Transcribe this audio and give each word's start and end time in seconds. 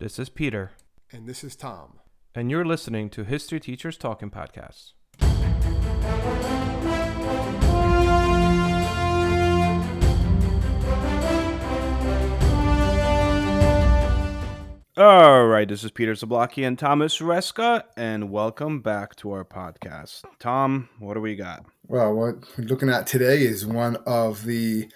This 0.00 0.18
is 0.18 0.28
Peter, 0.30 0.72
And 1.12 1.28
this 1.28 1.44
is 1.44 1.54
Tom. 1.54 2.00
and 2.34 2.50
you're 2.50 2.64
listening 2.64 3.10
to 3.10 3.22
History 3.24 3.60
Teachers 3.60 3.96
Talking 3.98 4.30
Podcasts. 4.30 4.92
All 14.96 15.46
right, 15.46 15.66
this 15.66 15.82
is 15.82 15.90
Peter 15.92 16.12
Zablocki 16.12 16.66
and 16.66 16.78
Thomas 16.78 17.20
Reska, 17.20 17.84
and 17.96 18.30
welcome 18.30 18.80
back 18.82 19.16
to 19.16 19.30
our 19.30 19.44
podcast. 19.46 20.24
Tom, 20.38 20.90
what 20.98 21.14
do 21.14 21.20
we 21.20 21.36
got? 21.36 21.64
Well, 21.86 22.12
what 22.12 22.34
we're 22.58 22.64
looking 22.64 22.90
at 22.90 23.06
today 23.06 23.38
is 23.42 23.64
one 23.64 23.96
of 24.04 24.44
the 24.44 24.90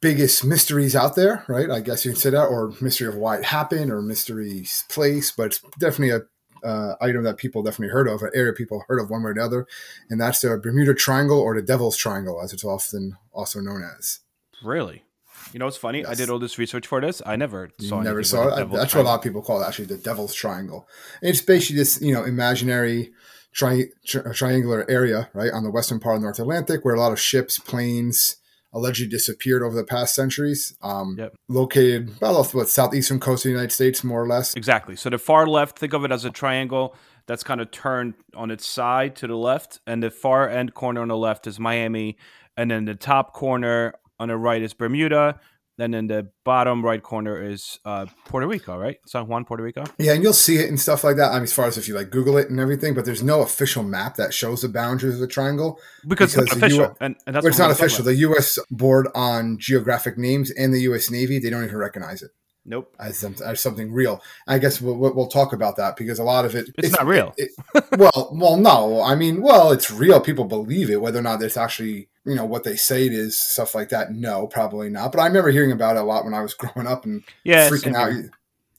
biggest 0.00 0.44
mysteries 0.44 0.96
out 0.96 1.16
there, 1.16 1.44
right? 1.48 1.70
I 1.70 1.80
guess 1.80 2.04
you 2.04 2.12
can 2.12 2.20
say 2.20 2.30
that, 2.30 2.46
or 2.46 2.72
mystery 2.80 3.08
of 3.08 3.16
why 3.16 3.38
it 3.38 3.44
happened, 3.44 3.90
or 3.90 4.00
mystery 4.02 4.66
place, 4.88 5.30
but 5.30 5.46
it's 5.46 5.60
definitely 5.78 6.10
a 6.10 6.66
uh, 6.66 6.96
item 7.00 7.24
that 7.24 7.36
people 7.36 7.62
definitely 7.62 7.92
heard 7.92 8.08
of, 8.08 8.22
an 8.22 8.30
area 8.34 8.52
people 8.52 8.84
heard 8.88 8.98
of 8.98 9.10
one 9.10 9.22
way 9.22 9.28
or 9.28 9.32
another, 9.32 9.66
and 10.08 10.20
that's 10.20 10.40
the 10.40 10.56
Bermuda 10.56 10.94
Triangle 10.94 11.38
or 11.38 11.54
the 11.54 11.62
Devil's 11.62 11.96
Triangle, 11.96 12.40
as 12.42 12.52
it's 12.52 12.64
often 12.64 13.16
also 13.32 13.60
known 13.60 13.82
as. 13.98 14.20
Really? 14.62 15.04
You 15.52 15.58
know 15.58 15.66
it's 15.66 15.76
funny? 15.76 16.06
I 16.06 16.14
did 16.14 16.30
all 16.30 16.38
this 16.38 16.58
research 16.58 16.86
for 16.86 17.00
this. 17.00 17.20
I 17.26 17.36
never 17.36 17.70
saw. 17.78 17.98
You 17.98 18.04
never 18.04 18.22
saw 18.22 18.48
it. 18.48 18.70
the 18.70 18.76
That's 18.76 18.94
what 18.94 19.02
a 19.02 19.08
lot 19.08 19.16
of 19.16 19.22
people 19.22 19.42
call 19.42 19.62
it, 19.62 19.66
actually, 19.66 19.86
the 19.86 19.98
Devil's 19.98 20.32
Triangle. 20.32 20.88
It's 21.20 21.42
basically 21.42 21.76
this, 21.76 22.00
you 22.00 22.14
know, 22.14 22.24
imaginary 22.24 23.12
tri- 23.52 23.88
tri- 24.06 24.32
triangular 24.32 24.90
area, 24.90 25.28
right, 25.34 25.52
on 25.52 25.62
the 25.62 25.70
western 25.70 26.00
part 26.00 26.16
of 26.16 26.22
North 26.22 26.38
Atlantic, 26.38 26.84
where 26.84 26.94
a 26.94 27.00
lot 27.00 27.12
of 27.12 27.20
ships, 27.20 27.58
planes 27.58 28.36
allegedly 28.74 29.08
disappeared 29.08 29.62
over 29.62 29.74
the 29.74 29.84
past 29.84 30.14
centuries. 30.14 30.76
Um, 30.82 31.16
Yep. 31.18 31.34
Located 31.48 32.16
about 32.16 32.34
off 32.34 32.52
the 32.52 32.66
southeastern 32.66 33.20
coast 33.20 33.44
of 33.44 33.50
the 33.50 33.52
United 33.52 33.72
States, 33.72 34.04
more 34.04 34.22
or 34.22 34.28
less. 34.28 34.54
Exactly. 34.54 34.96
So 34.96 35.08
the 35.08 35.18
far 35.18 35.46
left, 35.46 35.78
think 35.78 35.92
of 35.92 36.04
it 36.04 36.10
as 36.12 36.24
a 36.24 36.30
triangle 36.30 36.94
that's 37.26 37.42
kind 37.42 37.60
of 37.60 37.70
turned 37.70 38.14
on 38.34 38.50
its 38.50 38.66
side 38.66 39.16
to 39.16 39.26
the 39.26 39.36
left, 39.36 39.80
and 39.86 40.02
the 40.02 40.10
far 40.10 40.48
end 40.48 40.74
corner 40.74 41.00
on 41.00 41.08
the 41.08 41.16
left 41.16 41.46
is 41.46 41.58
Miami, 41.58 42.18
and 42.56 42.70
then 42.70 42.84
the 42.84 42.94
top 42.94 43.32
corner 43.32 43.94
on 44.18 44.28
the 44.28 44.36
right 44.36 44.60
is 44.60 44.74
Bermuda, 44.74 45.40
and 45.78 45.92
then 45.92 46.06
the 46.06 46.30
bottom 46.44 46.84
right 46.84 47.02
corner 47.02 47.40
is 47.40 47.78
uh, 47.84 48.06
Puerto 48.26 48.46
Rico, 48.46 48.76
right? 48.78 48.98
San 49.06 49.26
Juan, 49.26 49.44
Puerto 49.44 49.62
Rico. 49.62 49.84
Yeah, 49.98 50.12
and 50.12 50.22
you'll 50.22 50.32
see 50.32 50.56
it 50.56 50.68
and 50.68 50.78
stuff 50.78 51.04
like 51.04 51.16
that. 51.16 51.30
I 51.32 51.34
mean, 51.34 51.44
as 51.44 51.52
far 51.52 51.66
as 51.66 51.76
if 51.76 51.88
you 51.88 51.94
like 51.94 52.10
Google 52.10 52.36
it 52.38 52.50
and 52.50 52.60
everything, 52.60 52.94
but 52.94 53.04
there's 53.04 53.22
no 53.22 53.42
official 53.42 53.82
map 53.82 54.16
that 54.16 54.32
shows 54.32 54.62
the 54.62 54.68
boundaries 54.68 55.14
of 55.14 55.20
the 55.20 55.26
triangle. 55.26 55.78
Because, 56.06 56.36
it's 56.36 56.44
Because 56.44 56.60
not 56.60 56.66
official, 56.66 56.84
U- 56.84 56.96
and, 57.00 57.16
and 57.26 57.36
that's 57.36 57.46
it's 57.46 57.58
not 57.58 57.70
official. 57.70 58.04
The 58.04 58.14
U.S. 58.16 58.58
Board 58.70 59.08
on 59.14 59.58
Geographic 59.58 60.16
Names 60.18 60.50
and 60.50 60.72
the 60.72 60.80
U.S. 60.82 61.10
Navy, 61.10 61.38
they 61.38 61.50
don't 61.50 61.64
even 61.64 61.76
recognize 61.76 62.22
it. 62.22 62.30
Nope. 62.66 62.94
as, 62.98 63.18
some, 63.18 63.34
as 63.44 63.60
something 63.60 63.92
real. 63.92 64.22
I 64.46 64.58
guess 64.58 64.80
we'll, 64.80 64.96
we'll 64.96 65.14
we'll 65.14 65.26
talk 65.28 65.52
about 65.52 65.76
that 65.76 65.96
because 65.96 66.18
a 66.18 66.24
lot 66.24 66.44
of 66.46 66.54
it 66.54 66.70
It's 66.78 66.92
not 66.92 67.06
real. 67.06 67.34
it- 67.36 67.50
well, 67.98 68.30
well, 68.32 68.56
no. 68.56 69.02
I 69.02 69.14
mean, 69.14 69.42
well, 69.42 69.70
it's 69.72 69.90
real. 69.90 70.20
People 70.20 70.44
believe 70.46 70.88
it. 70.90 71.00
Whether 71.00 71.18
or 71.18 71.22
not 71.22 71.42
it's 71.42 71.56
actually 71.56 72.08
you 72.24 72.34
know 72.34 72.46
what 72.46 72.64
they 72.64 72.76
say 72.76 73.06
it 73.06 73.12
is, 73.12 73.38
stuff 73.38 73.74
like 73.74 73.90
that. 73.90 74.12
No, 74.12 74.46
probably 74.46 74.88
not. 74.88 75.12
But 75.12 75.20
I 75.20 75.26
remember 75.26 75.50
hearing 75.50 75.72
about 75.72 75.96
it 75.96 76.00
a 76.00 76.04
lot 76.04 76.24
when 76.24 76.32
I 76.34 76.40
was 76.40 76.54
growing 76.58 76.88
up 76.88 77.04
and 77.04 77.22
Yeah. 77.44 77.68
freaking 77.68 77.94
out. 77.94 78.12
here. 78.12 78.30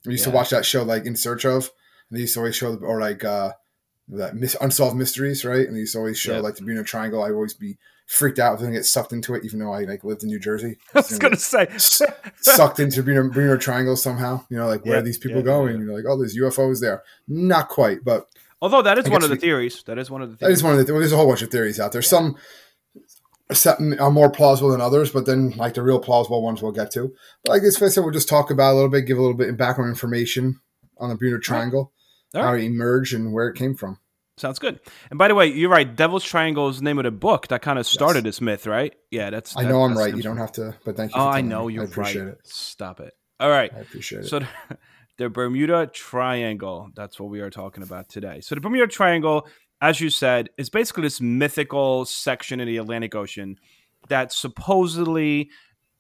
We 0.06 0.14
used 0.14 0.26
Yeah. 0.26 0.32
to 0.32 0.36
watch 0.36 0.50
that 0.50 0.66
show 0.66 0.84
like 0.84 1.06
In 1.06 1.16
Search 1.16 1.46
of. 1.46 1.70
And 2.10 2.18
they 2.18 2.22
used 2.22 2.34
to 2.36 2.40
always 2.40 2.56
show 2.56 2.76
or 2.78 3.00
like 3.00 3.24
uh 3.24 3.52
that 4.10 4.36
mis- 4.36 4.56
unsolved 4.62 4.96
mysteries, 4.96 5.44
right? 5.46 5.66
And 5.68 5.76
they 5.76 5.80
used 5.82 5.94
to 5.94 6.00
always 6.00 6.18
show 6.18 6.34
Yep. 6.36 6.44
like 6.44 6.56
the 6.56 6.62
Bermuda 6.62 6.84
Triangle. 6.84 7.24
I 7.24 7.32
always 7.32 7.54
be 7.54 7.78
freaked 8.08 8.38
out 8.38 8.62
if 8.62 8.68
I 8.68 8.72
get 8.72 8.86
sucked 8.86 9.14
into 9.14 9.34
it, 9.34 9.44
even 9.44 9.58
though 9.60 9.74
I 9.74 9.84
like 9.86 10.04
lived 10.04 10.22
in 10.22 10.30
New 10.30 10.40
Jersey. 10.40 10.78
I 10.94 11.00
was 11.00 11.18
gonna 11.18 11.38
say. 11.38 11.68
sucked 11.78 12.80
into 12.80 13.02
Bermuda, 13.02 13.30
Bermuda 13.30 13.58
Triangle 13.58 13.96
somehow. 13.96 14.46
You 14.50 14.58
know, 14.58 14.68
like 14.68 14.86
where 14.86 14.96
Yeah, 14.96 15.00
are 15.00 15.04
these 15.04 15.18
people 15.18 15.38
yeah, 15.40 15.44
going? 15.46 15.80
yeah. 15.80 15.86
You're 15.86 15.96
like, 15.96 16.06
oh, 16.08 16.18
there's 16.18 16.38
UFOs 16.38 16.82
there. 16.82 17.02
Not 17.28 17.70
quite, 17.70 18.04
but 18.04 18.28
Although 18.62 18.84
that 18.84 18.98
is 18.98 19.06
I 19.08 19.10
one 19.10 19.24
of 19.24 19.30
the 19.30 19.36
we- 19.36 19.42
theories. 19.42 19.84
That 19.88 19.98
is 19.98 20.10
one 20.12 20.22
of 20.22 20.30
the 20.30 20.34
that 20.36 20.40
theories. 20.40 20.58
is 20.60 20.64
one 20.64 20.78
of 20.78 20.86
the. 20.86 20.94
Well, 20.94 21.00
there's 21.00 21.12
a 21.12 21.18
whole 21.18 21.28
bunch 21.28 21.42
of 21.42 21.50
theories 21.50 21.80
out 21.80 21.92
there. 21.92 22.02
Some 22.04 22.36
some 23.52 23.96
are 24.00 24.10
more 24.12 24.30
plausible 24.32 24.70
than 24.72 24.82
others, 24.82 25.12
but 25.12 25.26
then 25.26 25.52
like 25.52 25.74
the 25.76 25.84
real 25.84 26.00
plausible 26.00 26.42
ones 26.42 26.62
we'll 26.64 26.72
get 26.72 26.92
to. 26.92 27.14
But 27.44 27.54
I 27.54 27.60
guess 27.60 27.78
first 27.78 27.98
we'll 27.98 28.10
just 28.12 28.30
talk 28.30 28.50
about 28.50 28.74
a 28.74 28.76
little 28.76 28.90
bit, 28.90 29.06
give 29.06 29.18
a 29.18 29.22
little 29.22 29.38
bit 29.38 29.50
of 29.50 29.58
background 29.58 29.90
information 29.90 30.60
on 30.98 31.10
the 31.10 31.16
Bermuda 31.16 31.40
Triangle, 31.40 31.92
All 32.36 32.44
how 32.44 32.54
it 32.54 32.64
emerged, 32.64 33.14
and 33.14 33.34
where 33.34 33.48
it 33.48 33.58
came 33.58 33.76
from. 33.76 34.00
Sounds 34.38 34.60
good. 34.60 34.82
And 35.10 35.18
by 35.18 35.30
the 35.30 35.36
way, 35.36 35.48
you're 35.48 35.70
right. 35.70 35.96
Devil's 35.96 36.24
Triangle 36.24 36.68
is 36.68 36.80
the 36.80 36.84
name 36.84 36.98
of 36.98 37.06
the 37.06 37.12
book 37.12 37.48
that 37.48 37.62
kind 37.62 37.80
of 37.80 37.88
started 37.88 38.26
this 38.26 38.42
myth, 38.42 38.68
right? 38.68 38.94
Yeah, 39.10 39.30
that's. 39.30 39.56
I 39.56 39.64
know 39.64 39.84
I'm 39.84 39.98
right. 39.98 40.16
You 40.16 40.22
don't 40.22 40.38
have 40.38 40.52
to, 40.54 40.76
but 40.84 40.98
thank 40.98 41.16
you. 41.16 41.22
Oh, 41.22 41.26
for 41.26 41.30
I 41.30 41.42
know 41.42 41.68
me. 41.68 41.76
you're 41.76 41.84
I 41.84 41.88
appreciate 41.88 42.24
right. 42.24 42.32
it. 42.34 42.40
Stop 42.44 43.00
it. 43.00 43.14
All 43.40 43.50
right. 43.50 43.72
I 43.74 43.80
appreciate 43.80 44.26
it. 44.26 44.28
So 44.28 44.40
the, 44.40 44.48
the 45.18 45.30
Bermuda 45.30 45.88
Triangle, 45.88 46.90
that's 46.96 47.18
what 47.20 47.30
we 47.30 47.40
are 47.40 47.50
talking 47.50 47.84
about 47.84 48.10
today. 48.10 48.42
So 48.42 48.56
the 48.56 48.62
Bermuda 48.62 48.88
Triangle, 48.88 49.48
as 49.82 50.02
you 50.02 50.10
said, 50.10 50.50
is 50.58 50.70
basically 50.70 51.04
this 51.04 51.22
mythical 51.22 52.04
section 52.04 52.60
in 52.60 52.68
the 52.68 52.78
Atlantic 52.78 53.16
Ocean 53.16 53.58
that 54.10 54.34
supposedly 54.34 55.50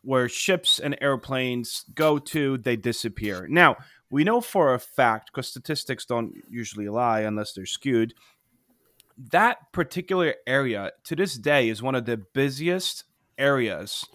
where 0.06 0.30
ships 0.30 0.80
and 0.80 0.96
airplanes 1.02 1.84
go 1.96 2.20
to, 2.20 2.58
they 2.60 2.76
disappear. 2.76 3.48
Now, 3.50 3.76
we 4.10 4.24
know 4.24 4.40
for 4.40 4.74
a 4.74 4.80
fact, 4.80 5.32
because 5.34 5.48
statistics 5.48 6.06
don't 6.06 6.34
usually 6.50 6.88
lie 6.88 7.22
unless 7.22 7.54
they're 7.54 7.66
skewed, 7.66 8.14
that 9.32 9.72
particular 9.72 10.36
area 10.46 10.92
to 11.06 11.16
this 11.16 11.36
day 11.36 11.70
is 11.70 11.82
one 11.82 11.96
of 11.96 12.06
the 12.06 12.18
busiest 12.18 13.06
areas 13.38 14.06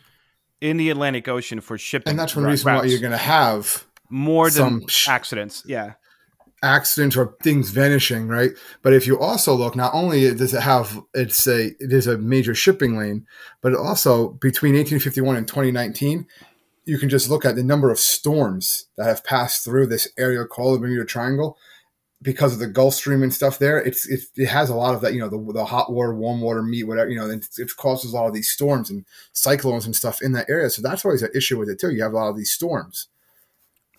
in 0.60 0.76
the 0.76 0.90
Atlantic 0.90 1.26
Ocean 1.26 1.60
for 1.60 1.76
shipping. 1.78 2.10
and 2.10 2.18
that's 2.18 2.36
one 2.36 2.44
ro- 2.44 2.50
reason 2.50 2.72
why 2.74 2.84
you're 2.84 3.00
going 3.00 3.10
to 3.10 3.16
have 3.16 3.86
more 4.10 4.50
than 4.50 4.86
sh- 4.86 5.08
accidents. 5.08 5.64
Yeah, 5.66 5.94
accidents 6.62 7.16
or 7.16 7.34
things 7.42 7.70
vanishing, 7.70 8.28
right? 8.28 8.52
But 8.82 8.92
if 8.92 9.06
you 9.06 9.18
also 9.18 9.54
look, 9.54 9.76
not 9.76 9.94
only 9.94 10.32
does 10.34 10.54
it 10.54 10.62
have 10.62 11.00
it's 11.14 11.46
a 11.46 11.68
it 11.80 11.92
is 11.92 12.06
a 12.06 12.18
major 12.18 12.54
shipping 12.54 12.96
lane, 12.96 13.26
but 13.60 13.74
also 13.74 14.30
between 14.30 14.74
1851 14.74 15.36
and 15.36 15.48
2019, 15.48 16.26
you 16.84 16.98
can 16.98 17.08
just 17.08 17.30
look 17.30 17.44
at 17.44 17.56
the 17.56 17.62
number 17.62 17.90
of 17.90 17.98
storms 17.98 18.86
that 18.96 19.06
have 19.06 19.24
passed 19.24 19.64
through 19.64 19.86
this 19.86 20.08
area 20.18 20.44
called 20.44 20.76
the 20.76 20.80
Bermuda 20.80 21.04
Triangle 21.04 21.56
because 22.22 22.52
of 22.52 22.58
the 22.58 22.66
Gulf 22.66 22.94
Stream 22.94 23.22
and 23.22 23.32
stuff 23.32 23.58
there. 23.58 23.78
It's 23.78 24.06
it, 24.08 24.20
it 24.36 24.48
has 24.48 24.68
a 24.68 24.74
lot 24.74 24.94
of 24.94 25.00
that, 25.00 25.14
you 25.14 25.20
know, 25.20 25.28
the, 25.28 25.52
the 25.52 25.64
hot 25.64 25.92
water, 25.92 26.14
warm 26.14 26.40
water, 26.40 26.62
meet, 26.62 26.84
whatever, 26.84 27.08
you 27.08 27.18
know, 27.18 27.30
it, 27.30 27.46
it 27.56 27.76
causes 27.76 28.12
a 28.12 28.16
lot 28.16 28.26
of 28.26 28.34
these 28.34 28.50
storms 28.50 28.90
and 28.90 29.04
cyclones 29.32 29.86
and 29.86 29.96
stuff 29.96 30.20
in 30.20 30.32
that 30.32 30.50
area. 30.50 30.68
So 30.68 30.82
that's 30.82 31.04
always 31.04 31.22
an 31.22 31.30
issue 31.34 31.58
with 31.58 31.68
it 31.68 31.80
too. 31.80 31.90
You 31.90 32.02
have 32.02 32.12
a 32.12 32.16
lot 32.16 32.28
of 32.28 32.36
these 32.36 32.52
storms. 32.52 33.08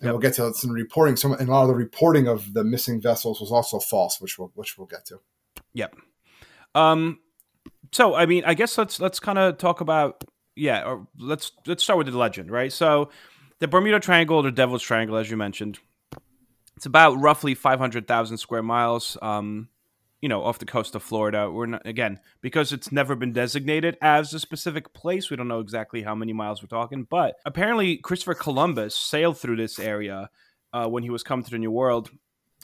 And 0.02 0.10
we'll 0.10 0.20
get 0.20 0.34
to 0.34 0.52
some 0.52 0.72
reporting. 0.72 1.16
Some 1.16 1.32
and 1.32 1.48
a 1.48 1.52
lot 1.52 1.62
of 1.62 1.68
the 1.68 1.74
reporting 1.74 2.26
of 2.26 2.52
the 2.54 2.64
missing 2.64 3.00
vessels 3.00 3.40
was 3.40 3.52
also 3.52 3.78
false, 3.78 4.20
which 4.20 4.38
we'll 4.38 4.50
which 4.54 4.76
we'll 4.76 4.88
get 4.88 5.06
to. 5.06 5.20
Yep. 5.74 5.96
Um. 6.74 7.20
So 7.92 8.14
I 8.14 8.26
mean, 8.26 8.44
I 8.44 8.54
guess 8.54 8.76
let's 8.76 9.00
let's 9.00 9.20
kind 9.20 9.38
of 9.38 9.58
talk 9.58 9.80
about 9.80 10.24
yeah, 10.56 10.84
or 10.84 11.06
let's 11.18 11.52
let's 11.66 11.84
start 11.84 11.98
with 11.98 12.08
the 12.08 12.18
legend, 12.18 12.50
right? 12.50 12.72
So 12.72 13.10
the 13.60 13.68
Bermuda 13.68 14.00
Triangle, 14.00 14.38
or 14.38 14.42
the 14.42 14.50
Devil's 14.50 14.82
Triangle, 14.82 15.16
as 15.16 15.30
you 15.30 15.36
mentioned, 15.36 15.78
it's 16.76 16.86
about 16.86 17.20
roughly 17.20 17.54
five 17.54 17.78
hundred 17.78 18.08
thousand 18.08 18.38
square 18.38 18.62
miles. 18.62 19.16
Um. 19.22 19.68
You 20.22 20.28
know, 20.30 20.42
off 20.42 20.58
the 20.58 20.64
coast 20.64 20.94
of 20.94 21.02
Florida. 21.02 21.50
We're 21.50 21.66
not 21.66 21.86
again 21.86 22.18
because 22.40 22.72
it's 22.72 22.90
never 22.90 23.14
been 23.14 23.32
designated 23.32 23.98
as 24.00 24.32
a 24.32 24.38
specific 24.40 24.94
place. 24.94 25.28
We 25.28 25.36
don't 25.36 25.48
know 25.48 25.60
exactly 25.60 26.02
how 26.02 26.14
many 26.14 26.32
miles 26.32 26.62
we're 26.62 26.68
talking, 26.68 27.06
but 27.10 27.34
apparently 27.44 27.98
Christopher 27.98 28.34
Columbus 28.34 28.94
sailed 28.94 29.38
through 29.38 29.56
this 29.56 29.78
area 29.78 30.30
uh, 30.72 30.86
when 30.86 31.02
he 31.02 31.10
was 31.10 31.22
coming 31.22 31.44
to 31.44 31.50
the 31.50 31.58
New 31.58 31.72
World, 31.72 32.10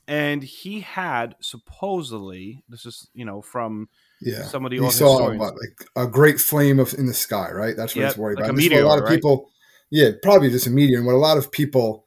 and 0.07 0.43
he 0.43 0.81
had 0.81 1.35
supposedly 1.41 2.63
this 2.69 2.87
is 2.87 3.11
you 3.13 3.25
know 3.25 3.43
from 3.43 3.89
Yeah, 4.21 4.43
some 4.45 4.65
of 4.65 4.71
the 4.71 4.79
saw 4.91 5.31
what, 5.37 5.55
like 5.55 5.85
a 5.97 6.07
great 6.07 6.41
flame 6.41 6.79
of 6.79 6.95
in 6.95 7.07
the 7.07 7.15
sky, 7.15 7.51
right? 7.51 7.77
That's 7.77 7.95
what 7.95 8.03
Yep, 8.03 8.11
it's 8.11 8.19
worried 8.19 8.39
like 8.39 8.45
about. 8.45 8.51
a 8.51 8.53
And 8.53 8.59
this 8.59 8.65
is 8.67 8.71
what 8.73 8.79
meteor, 8.79 8.85
a 8.85 8.89
lot 8.89 8.99
of 8.99 9.05
right? 9.05 9.17
people, 9.17 9.51
yeah, 9.91 10.11
probably 10.23 10.51
just 10.51 10.67
a 10.67 10.71
meteor. 10.71 10.99
And 10.99 11.07
what 11.07 11.15
a 11.15 11.19
lot 11.19 11.39
of 11.39 11.51
people 11.51 12.07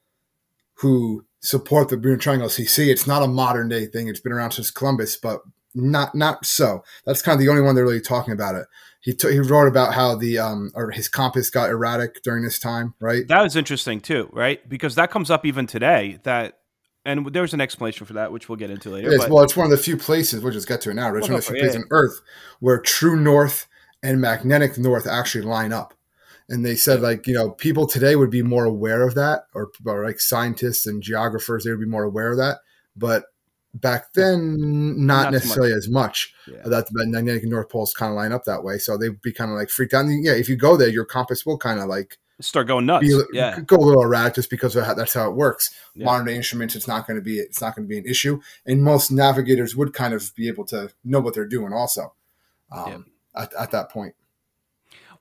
who 0.75 1.25
support 1.41 1.89
the 1.89 1.97
Bermuda 1.97 2.21
Triangle 2.21 2.47
CC. 2.49 2.87
it's 2.87 3.07
not 3.07 3.23
a 3.23 3.27
modern 3.27 3.69
day 3.69 3.85
thing. 3.87 4.07
It's 4.07 4.19
been 4.19 4.31
around 4.31 4.51
since 4.51 4.71
Columbus, 4.71 5.17
but 5.17 5.41
not 5.73 6.13
not 6.15 6.45
so. 6.45 6.83
That's 7.05 7.21
kind 7.21 7.35
of 7.35 7.39
the 7.39 7.49
only 7.49 7.61
one 7.61 7.75
they're 7.75 7.83
really 7.85 8.01
talking 8.01 8.33
about 8.33 8.55
it. 8.55 8.65
He 9.01 9.13
t- 9.13 9.31
he 9.31 9.39
wrote 9.39 9.67
about 9.67 9.93
how 9.93 10.15
the 10.15 10.37
um 10.37 10.71
or 10.75 10.91
his 10.91 11.07
compass 11.07 11.49
got 11.49 11.69
erratic 11.69 12.21
during 12.23 12.43
this 12.43 12.59
time, 12.59 12.93
right? 12.99 13.27
that 13.27 13.41
was 13.41 13.55
interesting 13.55 13.99
too, 14.01 14.29
right? 14.31 14.67
Because 14.69 14.95
that 14.95 15.11
comes 15.11 15.31
up 15.31 15.45
even 15.45 15.67
today. 15.67 16.19
That 16.23 16.59
and 17.03 17.25
there's 17.33 17.55
an 17.55 17.61
explanation 17.61 18.05
for 18.05 18.13
that, 18.13 18.31
which 18.31 18.47
we'll 18.47 18.57
get 18.57 18.69
into 18.69 18.89
later. 18.91 19.11
It 19.11 19.17
but- 19.17 19.29
well, 19.31 19.43
it's 19.43 19.57
one 19.57 19.65
of 19.65 19.71
the 19.71 19.77
few 19.77 19.97
places, 19.97 20.43
we'll 20.43 20.53
just 20.53 20.67
get 20.67 20.81
to 20.81 20.91
it 20.91 20.93
now. 20.93 21.07
It's 21.15 21.21
Well, 21.27 21.31
one 21.31 21.39
of 21.39 21.45
the 21.45 21.51
few 21.51 21.55
yeah, 21.57 21.63
places 21.63 21.77
on 21.77 21.87
Earth 21.89 22.21
where 22.59 22.79
true 22.79 23.19
north 23.19 23.65
and 24.03 24.21
magnetic 24.21 24.77
north 24.77 25.07
actually 25.07 25.45
line 25.45 25.73
up. 25.73 25.95
And 26.51 26.65
they 26.65 26.75
said, 26.75 27.01
like, 27.01 27.25
you 27.27 27.33
know, 27.33 27.51
people 27.51 27.87
today 27.87 28.15
would 28.17 28.29
be 28.29 28.43
more 28.43 28.65
aware 28.65 29.07
of 29.07 29.15
that, 29.15 29.45
or, 29.53 29.71
or 29.85 30.03
like 30.03 30.19
scientists 30.19 30.85
and 30.85 31.01
geographers, 31.01 31.63
they 31.63 31.71
would 31.71 31.79
be 31.79 31.85
more 31.85 32.03
aware 32.03 32.31
of 32.31 32.37
that. 32.37 32.57
But 32.95 33.23
back 33.73 34.11
then, 34.13 34.57
not, 35.05 35.23
Not 35.23 35.31
necessarily 35.31 35.71
as 35.71 35.87
much. 35.89 36.33
Yeah. 36.47 36.61
That 36.65 36.87
the 36.87 37.07
magnetic 37.07 37.45
north 37.45 37.69
poles 37.69 37.93
kind 37.93 38.11
of 38.11 38.17
line 38.17 38.33
up 38.33 38.43
that 38.43 38.65
way. 38.65 38.79
So 38.79 38.97
they'd 38.97 39.21
be 39.21 39.31
kind 39.31 39.49
of 39.49 39.57
like 39.57 39.69
freaked 39.69 39.93
out. 39.93 40.05
And 40.05 40.25
yeah, 40.25 40.33
if 40.33 40.49
you 40.49 40.57
go 40.57 40.75
there, 40.75 40.89
your 40.89 41.05
compass 41.05 41.45
will 41.45 41.57
kind 41.57 41.79
of 41.79 41.87
like 41.87 42.17
start 42.41 42.67
going 42.67 42.85
nuts. 42.85 43.07
be, 43.07 43.21
yeah, 43.31 43.59
go 43.61 43.77
a 43.77 43.85
little 43.85 44.03
erratic 44.03 44.35
just 44.35 44.49
because 44.49 44.75
of 44.75 44.85
how, 44.85 44.93
that's 44.93 45.13
how 45.13 45.29
it 45.29 45.35
works. 45.35 45.73
Yeah. 45.95 46.05
Modern 46.05 46.25
day 46.25 46.35
instruments, 46.35 46.75
it's 46.75 46.87
not 46.87 47.07
going 47.07 47.17
to 47.17 47.23
be 47.23 47.37
it's 47.37 47.61
not 47.61 47.75
going 47.75 47.87
to 47.87 47.89
be 47.89 47.97
an 47.97 48.05
issue, 48.05 48.41
and 48.65 48.83
most 48.83 49.11
navigators 49.11 49.75
would 49.75 49.93
kind 49.93 50.13
of 50.13 50.35
be 50.35 50.47
able 50.47 50.65
to 50.65 50.91
know 51.03 51.21
what 51.21 51.33
they're 51.33 51.45
doing 51.47 51.71
also 51.71 52.13
um, 52.71 53.05
at, 53.35 53.53
at 53.57 53.71
that 53.71 53.89
point. 53.89 54.15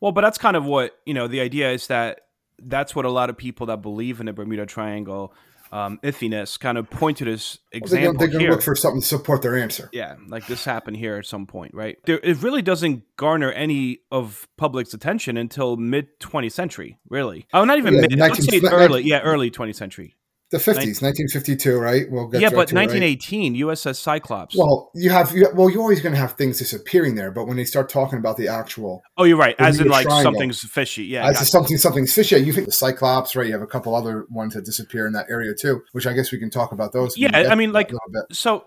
Well, 0.00 0.12
but 0.12 0.22
that's 0.22 0.38
kind 0.38 0.56
of 0.56 0.64
what 0.64 0.96
you 1.06 1.14
know. 1.14 1.28
The 1.28 1.40
idea 1.40 1.70
is 1.72 1.86
that 1.88 2.22
that's 2.62 2.94
what 2.94 3.04
a 3.04 3.10
lot 3.10 3.30
of 3.30 3.36
people 3.36 3.66
that 3.66 3.82
believe 3.82 4.20
in 4.20 4.26
the 4.26 4.32
Bermuda 4.32 4.66
Triangle 4.66 5.32
um, 5.72 5.98
ithiness 6.02 6.58
kind 6.58 6.76
of 6.78 6.90
point 6.90 7.18
to 7.18 7.24
this 7.24 7.58
Well, 7.72 7.80
they're 7.88 7.98
example 8.00 8.26
gonna 8.26 8.38
here. 8.40 8.50
look 8.50 8.62
for 8.62 8.74
something 8.74 9.00
to 9.02 9.06
support 9.06 9.40
their 9.42 9.56
answer. 9.56 9.88
yeah, 9.92 10.16
like 10.28 10.46
this 10.46 10.64
happened 10.64 10.96
here 10.96 11.16
at 11.16 11.26
some 11.26 11.46
point, 11.46 11.72
right? 11.74 11.96
There, 12.06 12.18
it 12.22 12.42
really 12.42 12.60
doesn't 12.62 13.04
garner 13.16 13.52
any 13.52 14.00
of 14.10 14.48
public's 14.56 14.94
attention 14.94 15.36
until 15.36 15.76
mid 15.76 16.18
20th 16.18 16.52
century, 16.52 16.98
really. 17.08 17.46
Oh, 17.54 17.64
not 17.64 17.78
even 17.78 17.94
Yeah, 17.94 18.00
mid. 18.00 18.18
Let's 18.18 18.40
19 18.48 18.62
say 18.62 18.68
early, 18.68 19.02
yeah, 19.04 19.20
early 19.20 19.50
20th 19.50 19.76
century. 19.76 20.16
The 20.50 20.58
fifties, 20.58 21.00
nineteen 21.00 21.28
fifty 21.28 21.54
two, 21.54 21.78
right? 21.78 22.10
We'll 22.10 22.26
get 22.26 22.40
Yeah, 22.40 22.48
but 22.48 22.68
to 22.68 22.74
it, 22.74 22.78
right? 22.78 22.88
1918, 22.88 23.54
USS 23.54 23.96
Cyclops. 23.96 24.56
Well, 24.56 24.90
you 24.96 25.10
have 25.10 25.32
you, 25.32 25.48
well, 25.54 25.70
you're 25.70 25.80
always 25.80 26.00
going 26.00 26.12
to 26.12 26.18
have 26.18 26.32
things 26.32 26.58
disappearing 26.58 27.14
there, 27.14 27.30
but 27.30 27.46
when 27.46 27.56
they 27.56 27.64
start 27.64 27.88
talking 27.88 28.18
about 28.18 28.36
the 28.36 28.48
actual 28.48 29.00
oh, 29.16 29.22
you're 29.22 29.36
right. 29.36 29.54
As 29.60 29.78
in, 29.78 29.86
like 29.86 30.06
Triangle. 30.06 30.32
something's 30.32 30.60
fishy. 30.60 31.04
Yeah, 31.04 31.28
as 31.28 31.48
something 31.48 31.76
something's 31.78 32.12
fishy, 32.12 32.36
you 32.38 32.52
think 32.52 32.66
the 32.66 32.72
Cyclops, 32.72 33.36
right? 33.36 33.46
You 33.46 33.52
have 33.52 33.62
a 33.62 33.66
couple 33.66 33.94
other 33.94 34.26
ones 34.28 34.54
that 34.54 34.64
disappear 34.64 35.06
in 35.06 35.12
that 35.12 35.26
area 35.30 35.54
too, 35.54 35.82
which 35.92 36.08
I 36.08 36.14
guess 36.14 36.32
we 36.32 36.38
can 36.38 36.50
talk 36.50 36.72
about 36.72 36.92
those. 36.92 37.16
Yeah, 37.16 37.30
I 37.48 37.54
mean, 37.54 37.72
like- 37.72 37.92
a 37.92 38.10
bit. 38.10 38.36
So, 38.36 38.64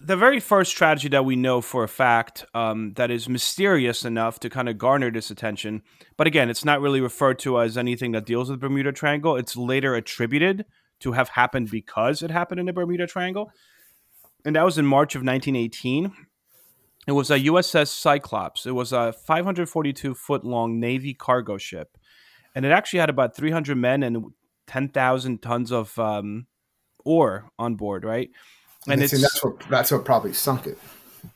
the 0.00 0.16
very 0.16 0.40
first 0.40 0.74
tragedy 0.74 1.10
that 1.10 1.26
we 1.26 1.36
know 1.36 1.60
for 1.60 1.84
a 1.84 1.88
fact 1.88 2.46
um, 2.54 2.94
that 2.94 3.10
is 3.10 3.28
mysterious 3.28 4.06
enough 4.06 4.40
to 4.40 4.48
kind 4.48 4.70
of 4.70 4.78
garner 4.78 5.10
this 5.10 5.30
attention, 5.30 5.82
but 6.16 6.26
again, 6.26 6.48
it's 6.48 6.64
not 6.64 6.80
really 6.80 7.02
referred 7.02 7.38
to 7.40 7.60
as 7.60 7.76
anything 7.76 8.12
that 8.12 8.24
deals 8.24 8.48
with 8.48 8.58
the 8.58 8.66
Bermuda 8.66 8.92
Triangle. 8.92 9.36
It's 9.36 9.54
later 9.54 9.94
attributed 9.94 10.64
to 11.00 11.12
have 11.12 11.28
happened 11.30 11.70
because 11.70 12.22
it 12.22 12.30
happened 12.30 12.60
in 12.60 12.66
the 12.66 12.72
Bermuda 12.72 13.06
Triangle, 13.06 13.50
and 14.44 14.56
that 14.56 14.64
was 14.64 14.78
in 14.78 14.86
March 14.86 15.14
of 15.14 15.20
1918. 15.20 16.12
It 17.06 17.12
was 17.12 17.30
a 17.30 17.38
USS 17.38 17.88
Cyclops. 17.88 18.66
It 18.66 18.72
was 18.72 18.92
a 18.92 19.12
542 19.12 20.14
foot 20.14 20.44
long 20.44 20.80
Navy 20.80 21.14
cargo 21.14 21.56
ship, 21.58 21.96
and 22.54 22.64
it 22.64 22.70
actually 22.70 23.00
had 23.00 23.10
about 23.10 23.36
300 23.36 23.76
men 23.76 24.02
and 24.02 24.32
10,000 24.66 25.42
tons 25.42 25.70
of 25.70 25.96
um, 25.98 26.46
ore 27.04 27.50
on 27.58 27.76
board. 27.76 28.04
Right, 28.04 28.30
and, 28.88 29.02
it's, 29.02 29.20
that's 29.20 29.44
what 29.44 29.60
that's 29.68 29.90
what 29.90 30.04
probably 30.04 30.32
sunk 30.32 30.66
it. 30.66 30.78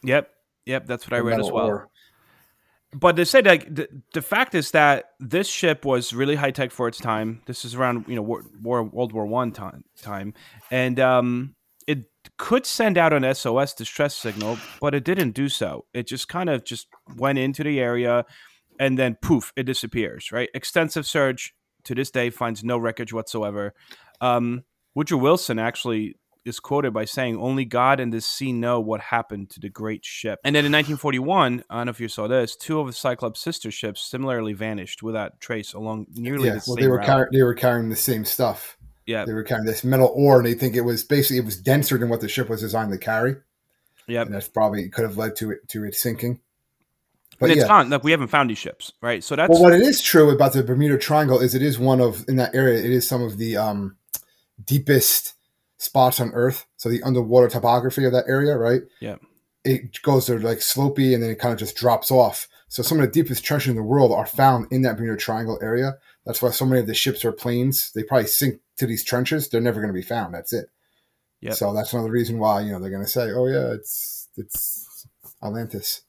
Yep, 0.03 0.31
yep, 0.67 0.87
that's 0.87 1.07
what 1.09 1.17
I 1.17 1.21
read 1.21 1.41
as 1.41 1.51
well. 1.51 1.67
ore. 1.67 1.89
But 2.93 3.17
they 3.17 3.25
said 3.25 3.47
like 3.47 3.73
the, 3.73 3.89
the 4.15 4.23
fact 4.23 4.55
is 4.55 4.73
that 4.73 5.11
this 5.21 5.47
ship 5.49 5.85
was 5.85 6.13
really 6.13 6.35
high 6.35 6.51
tech 6.51 6.73
for 6.73 6.89
its 6.89 6.99
time. 6.99 7.43
This 7.47 7.65
is 7.65 7.75
around 7.75 8.07
you 8.09 8.17
know 8.17 8.23
war, 8.23 8.43
war 8.61 8.83
World 8.83 9.13
War 9.13 9.27
One 9.27 9.53
time 9.53 9.85
time, 10.03 10.35
and 10.71 10.99
um, 10.99 11.55
it 11.87 12.07
could 12.37 12.67
send 12.67 12.99
out 12.99 13.13
an 13.13 13.33
SOS 13.35 13.75
distress 13.75 14.15
signal, 14.15 14.59
but 14.81 14.95
it 14.95 15.05
didn't 15.05 15.33
do 15.33 15.49
so. 15.49 15.85
It 15.95 16.09
just 16.09 16.29
kind 16.29 16.51
of 16.51 16.65
just 16.65 16.89
went 17.17 17.39
into 17.39 17.63
the 17.63 17.79
area, 17.81 18.25
and 18.81 18.99
then 18.99 19.17
poof, 19.23 19.53
it 19.55 19.65
disappears. 19.65 20.33
Right, 20.33 20.49
extensive 20.53 21.07
search 21.07 21.55
to 21.85 21.95
this 21.95 22.11
day 22.11 22.31
finds 22.31 22.65
no 22.65 22.77
wreckage 22.77 23.13
whatsoever. 23.13 23.73
Um, 24.21 24.65
Woodrow 24.97 25.19
Wilson 25.19 25.61
actually 25.61 26.17
is 26.45 26.61
quoted 26.61 26.93
by 26.93 27.05
saying, 27.05 27.37
"Only 27.39 27.65
God 27.65 28.01
and 28.01 28.13
the 28.13 28.21
sea 28.21 28.53
know 28.53 28.81
what 28.81 29.01
happened 29.01 29.51
to 29.51 29.61
the 29.61 29.69
great 29.69 30.05
ship." 30.05 30.39
And 30.45 30.55
then 30.55 30.65
in 30.65 30.73
1941, 30.73 31.65
I 31.69 31.77
don't 31.77 31.87
know 31.87 31.91
if 31.91 32.01
you 32.01 32.09
saw 32.09 32.29
this, 32.29 32.57
two 32.57 32.81
of 32.81 32.87
the 32.87 32.93
Cyclops 32.93 33.41
sister 33.41 33.71
ships 33.71 34.03
similarly 34.03 34.53
vanished 34.53 35.03
without 35.03 35.41
trace 35.41 35.73
along 35.73 36.07
nearly 36.15 36.49
Yeah, 36.49 36.55
the 36.55 36.65
well, 36.67 36.77
same 36.77 36.83
they 36.85 36.89
were 36.89 36.99
carrying 36.99 37.29
they 37.33 37.43
were 37.43 37.55
carrying 37.55 37.89
the 37.89 37.97
same 37.97 38.25
stuff. 38.25 38.77
yeah, 39.07 39.25
They 39.25 39.33
were 39.33 39.43
carrying 39.45 39.67
this 39.67 39.85
metal 39.85 40.13
ore, 40.15 40.39
and 40.39 40.47
they 40.47 40.55
think 40.55 40.77
it 40.77 40.83
was 40.83 41.05
basically 41.05 41.39
it 41.39 41.45
was 41.45 41.57
denser 41.57 41.99
than 41.99 42.09
what 42.09 42.21
the 42.21 42.29
ship 42.29 42.49
was 42.49 42.61
designed 42.61 42.93
to 42.93 42.99
carry, 42.99 43.37
yeah. 44.07 44.23
and 44.23 44.33
that's 44.33 44.49
probably 44.49 44.89
could 44.89 45.05
have 45.05 45.17
led 45.17 45.37
to 45.37 45.51
it 45.53 45.69
to 45.69 45.85
it 45.85 45.95
sinking. 45.95 46.41
But 47.39 47.47
But 47.47 47.51
it's 47.53 47.61
yeah, 47.63 47.67
not 47.69 47.89
like 47.89 48.05
we 48.05 48.11
haven't 48.11 48.29
found 48.29 48.51
these 48.51 48.59
ships, 48.59 48.93
right? 49.01 49.25
So 49.25 49.35
that's 49.35 49.49
well, 49.49 49.63
what 49.63 49.73
it 49.73 49.81
is 49.81 50.03
true 50.03 50.31
about 50.31 50.53
the 50.53 50.63
Bermuda 50.63 50.99
Triangle 50.99 51.39
is 51.39 51.55
it 51.55 51.63
is 51.63 51.79
one 51.79 52.01
of 52.01 52.25
in 52.29 52.37
that 52.37 52.55
area. 52.55 52.79
It 52.79 52.91
is 52.91 53.09
some 53.09 53.23
of 53.23 53.39
the 53.39 53.57
um, 53.57 53.97
deepest 54.65 55.35
spots 55.81 56.21
on 56.21 56.31
Earth. 56.33 56.67
So 56.77 56.89
the 56.89 57.03
underwater 57.03 57.49
topography 57.49 58.05
of 58.05 58.13
that 58.13 58.29
area, 58.29 58.57
right? 58.57 58.83
Yeah. 59.01 59.17
It 59.65 60.01
goes 60.03 60.27
to 60.27 60.39
like 60.39 60.59
slopey, 60.59 61.13
and 61.15 61.23
then 61.23 61.31
it 61.31 61.39
kind 61.39 61.53
of 61.53 61.59
just 61.59 61.77
drops 61.77 62.11
off. 62.11 62.49
So 62.69 62.83
some 62.83 63.01
of 63.01 63.07
the 63.07 63.13
deepest 63.13 63.45
trenches 63.45 63.71
in 63.71 63.77
the 63.77 63.83
world 63.83 64.13
are 64.13 64.27
found 64.27 64.69
in 64.71 64.83
that 64.83 64.97
Bermuda 64.97 65.17
Triangle 65.17 65.59
area. 65.61 65.95
That's 66.25 66.41
why 66.41 66.51
so 66.51 66.65
many 66.65 66.81
of 66.81 66.87
the 66.87 66.95
ships 66.95 67.25
or 67.25 67.33
planes 67.33 67.91
they 67.95 68.05
probably 68.05 68.29
sink 68.29 68.61
to 68.77 68.87
these 68.87 69.05
trenches. 69.05 69.49
They're 69.49 69.61
never 69.61 69.81
going 69.81 69.93
to 69.93 69.99
be 69.99 70.07
found. 70.07 70.35
That's 70.35 70.53
it. 70.53 70.67
Yep. 71.41 71.55
So 71.55 71.75
that's 71.75 71.93
another 71.93 72.11
reason 72.11 72.39
why 72.39 72.61
you 72.61 72.73
know 72.73 72.79
they're 72.79 72.91
going 72.91 73.05
to 73.05 73.11
say, 73.11 73.31
"Oh 73.33 73.47
yeah, 73.47 73.73
it's 73.73 74.29
it's 74.37 75.07
Atlantis." 75.43 76.03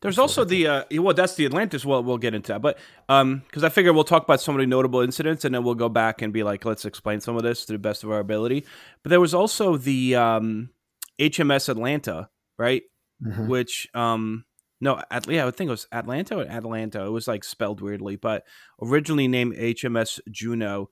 There's 0.00 0.18
also 0.18 0.44
the 0.44 0.66
uh, 0.66 0.84
well, 0.92 1.14
that's 1.14 1.34
the 1.36 1.46
Atlantis. 1.46 1.84
Well, 1.84 2.02
we'll 2.02 2.18
get 2.18 2.34
into 2.34 2.52
that, 2.52 2.60
but 2.60 2.78
um, 3.08 3.42
because 3.46 3.64
I 3.64 3.70
figure 3.70 3.92
we'll 3.92 4.04
talk 4.04 4.24
about 4.24 4.40
some 4.40 4.54
of 4.54 4.60
the 4.60 4.66
notable 4.66 5.00
incidents, 5.00 5.44
and 5.44 5.54
then 5.54 5.64
we'll 5.64 5.74
go 5.74 5.88
back 5.88 6.22
and 6.22 6.32
be 6.32 6.42
like, 6.42 6.64
let's 6.64 6.84
explain 6.84 7.20
some 7.20 7.36
of 7.36 7.42
this 7.42 7.64
to 7.66 7.72
the 7.72 7.78
best 7.78 8.04
of 8.04 8.10
our 8.10 8.18
ability. 8.18 8.66
But 9.02 9.10
there 9.10 9.20
was 9.20 9.32
also 9.32 9.76
the 9.76 10.14
um, 10.16 10.70
HMS 11.18 11.68
Atlanta, 11.68 12.28
right? 12.58 12.82
Mhm. 13.24 13.48
Which 13.48 13.88
um, 13.94 14.44
no, 14.80 15.00
at, 15.10 15.26
yeah, 15.28 15.42
I 15.42 15.44
would 15.46 15.56
think 15.56 15.68
it 15.68 15.72
was 15.72 15.88
Atlanta 15.90 16.36
or 16.36 16.42
Atlanta. 16.42 17.06
It 17.06 17.10
was 17.10 17.26
like 17.26 17.42
spelled 17.44 17.80
weirdly, 17.80 18.16
but 18.16 18.44
originally 18.82 19.28
named 19.28 19.56
HMS 19.56 20.20
Juno, 20.30 20.90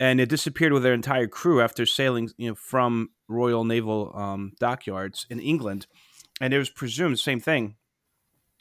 and 0.00 0.18
it 0.18 0.30
disappeared 0.30 0.72
with 0.72 0.82
their 0.82 0.94
entire 0.94 1.26
crew 1.26 1.60
after 1.60 1.84
sailing, 1.84 2.30
you 2.38 2.48
know, 2.48 2.54
from 2.54 3.10
Royal 3.28 3.64
Naval 3.64 4.16
um, 4.16 4.52
dockyards 4.58 5.26
in 5.28 5.40
England, 5.40 5.86
and 6.40 6.54
it 6.54 6.58
was 6.58 6.70
presumed 6.70 7.18
same 7.18 7.40
thing 7.40 7.76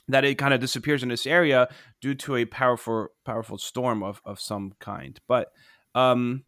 that 0.07 0.23
it 0.23 0.35
kind 0.37 0.53
of 0.53 0.59
disappears 0.59 1.03
in 1.03 1.09
this 1.09 1.25
area 1.25 1.67
due 2.01 2.13
to 2.15 2.35
a 2.35 2.45
powerful 2.45 3.07
powerful 3.25 3.57
storm 3.57 4.03
of, 4.03 4.21
of 4.25 4.39
some 4.39 4.73
kind. 4.79 5.19
But 5.27 5.51
um 5.93 6.43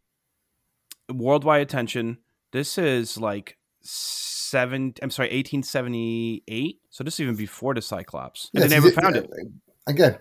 worldwide 1.12 1.62
attention, 1.62 2.18
this 2.52 2.78
is 2.78 3.18
like 3.18 3.58
seven 3.82 4.94
I'm 5.02 5.10
sorry, 5.10 5.30
eighteen 5.30 5.64
seventy 5.64 6.44
eight. 6.48 6.80
So 6.90 7.04
this 7.04 7.16
is 7.16 7.22
even 7.22 7.36
before 7.36 7.74
the 7.74 7.82
Cyclops. 7.82 8.50
And 8.54 8.62
Yes, 8.62 8.70
they 8.70 8.76
never 8.76 8.88
it- 8.90 8.94
found 8.96 9.16
it. 9.16 9.30
Again, 9.90 10.18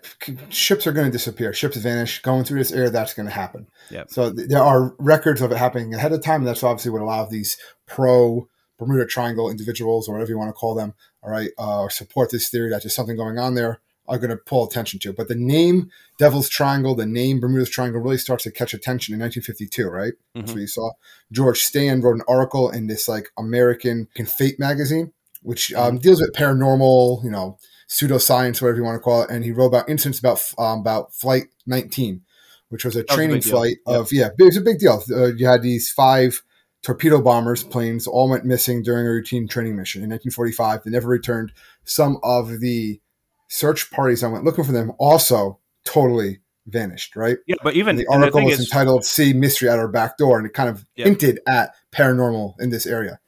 ships 0.49 0.87
are 0.87 0.93
going 0.93 1.07
to 1.07 1.11
disappear. 1.13 1.53
Ships 1.53 1.77
vanish. 1.77 2.23
Going 2.23 2.45
through 2.45 2.61
this 2.61 2.71
area, 2.71 2.89
that's 2.89 3.15
going 3.15 3.27
to 3.27 3.33
happen. 3.35 3.67
Yep. 3.91 4.11
So 4.11 4.33
th- 4.33 4.49
there 4.49 4.63
are 4.63 4.95
records 5.01 5.41
of 5.41 5.51
it 5.51 5.59
happening 5.59 5.93
ahead 5.93 6.13
of 6.13 6.23
time. 6.23 6.45
That's 6.45 6.63
obviously 6.63 6.93
what 6.93 7.03
a 7.03 7.05
lot 7.05 7.25
of 7.25 7.31
these 7.31 7.57
pro 7.85 8.49
Bermuda 8.79 9.07
Triangle 9.07 9.51
individuals, 9.51 10.09
or 10.09 10.13
whatever 10.13 10.31
you 10.31 10.39
want 10.39 10.49
to 10.51 10.53
call 10.55 10.75
them, 10.75 10.95
all 11.23 11.31
right, 11.31 11.51
uh, 11.59 11.81
or 11.83 11.91
support 11.91 12.31
this 12.31 12.49
theory 12.49 12.71
that 12.71 12.83
there's 12.83 12.95
something 12.95 13.17
going 13.17 13.39
on 13.39 13.55
there, 13.55 13.81
are 14.09 14.19
going 14.19 14.31
to 14.31 14.37
pull 14.37 14.65
attention 14.67 15.01
to. 15.01 15.13
But 15.13 15.29
the 15.29 15.35
name 15.35 15.91
Devil's 16.19 16.49
Triangle, 16.49 16.95
the 16.95 17.07
name 17.07 17.41
Bermuda's 17.41 17.71
Triangle, 17.71 18.01
really 18.01 18.19
starts 18.19 18.45
to 18.45 18.51
catch 18.53 18.73
attention 18.75 19.13
in 19.15 19.21
1952, 19.21 19.89
right? 19.89 20.13
That's 20.35 20.51
Mhm. 20.53 20.55
what 20.55 20.61
you 20.61 20.67
saw. 20.69 20.91
George 21.33 21.61
Sand 21.63 22.05
wrote 22.05 22.15
an 22.17 22.23
article 22.29 22.71
in 22.71 22.87
this 22.87 23.09
like 23.09 23.31
American 23.37 24.07
Fate 24.15 24.59
magazine, 24.61 25.13
which 25.43 25.73
um, 25.75 25.99
deals 25.99 26.21
with 26.21 26.33
paranormal, 26.35 27.25
you 27.25 27.31
know, 27.31 27.59
pseudoscience, 27.89 28.61
whatever 28.61 28.79
you 28.79 28.85
want 28.85 28.97
to 28.97 29.01
call 29.01 29.23
it. 29.23 29.31
And 29.31 29.45
he 29.45 29.53
wrote 29.53 29.67
about 29.67 29.89
incidents 29.89 30.19
about 30.19 30.41
um, 30.59 30.81
about 30.81 31.15
Flight 31.15 31.47
19, 31.67 32.23
which 32.69 32.85
was 32.85 32.95
a 32.97 33.01
was 33.01 33.05
a 33.11 33.15
training 33.17 33.41
deal. 33.41 33.53
flight 33.53 33.79
of 33.87 34.13
yeah, 34.13 34.29
it 34.39 34.43
was 34.45 34.57
a 34.57 34.61
big 34.61 34.79
deal. 34.79 35.03
Uh, 35.11 35.27
you 35.35 35.47
had 35.47 35.63
these 35.63 35.91
five 35.91 36.43
torpedo 36.87 37.21
bombers 37.21 37.65
planes 37.65 38.07
all 38.07 38.31
went 38.31 38.45
missing 38.45 38.81
during 38.81 39.05
a 39.09 39.11
routine 39.11 39.49
training 39.49 39.75
mission 39.75 40.05
in 40.05 40.09
1945. 40.09 40.85
They 40.85 40.93
never 40.93 41.09
returned. 41.09 41.53
Some 41.83 42.19
of 42.23 42.61
the 42.61 43.01
search 43.49 43.91
parties 43.91 44.21
that 44.21 44.31
went 44.31 44.45
looking 44.45 44.63
for 44.63 44.71
them 44.71 44.93
also 45.01 45.59
totally 45.85 46.39
vanished. 46.69 47.17
Right. 47.17 47.39
Yeah, 47.49 47.57
but 47.65 47.75
even 47.75 47.91
And 47.91 47.99
the 47.99 48.07
and 48.13 48.23
the 48.23 48.27
article 48.27 48.45
was 48.45 48.61
is, 48.61 48.67
entitled 48.67 49.05
"Sea 49.05 49.33
Mystery 49.33 49.69
at 49.69 49.81
Our 49.81 49.89
Back 49.89 50.17
Door," 50.17 50.39
and 50.39 50.47
it 50.47 50.55
kind 50.55 50.69
of 50.69 50.87
Yep. 50.95 51.07
hinted 51.07 51.41
at 51.49 51.75
paranormal 51.93 52.55
in 52.61 52.71
this 52.71 52.87
area. 52.87 53.19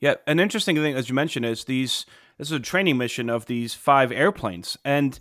Yeah, 0.00 0.14
an 0.26 0.40
interesting 0.40 0.76
thing, 0.76 0.94
as 0.94 1.10
you 1.10 1.14
mentioned, 1.14 1.44
is 1.44 1.64
these. 1.64 2.06
This 2.38 2.48
is 2.48 2.52
a 2.52 2.60
training 2.60 2.96
mission 2.96 3.28
of 3.28 3.46
these 3.46 3.74
five 3.74 4.12
airplanes, 4.12 4.78
and 4.82 5.20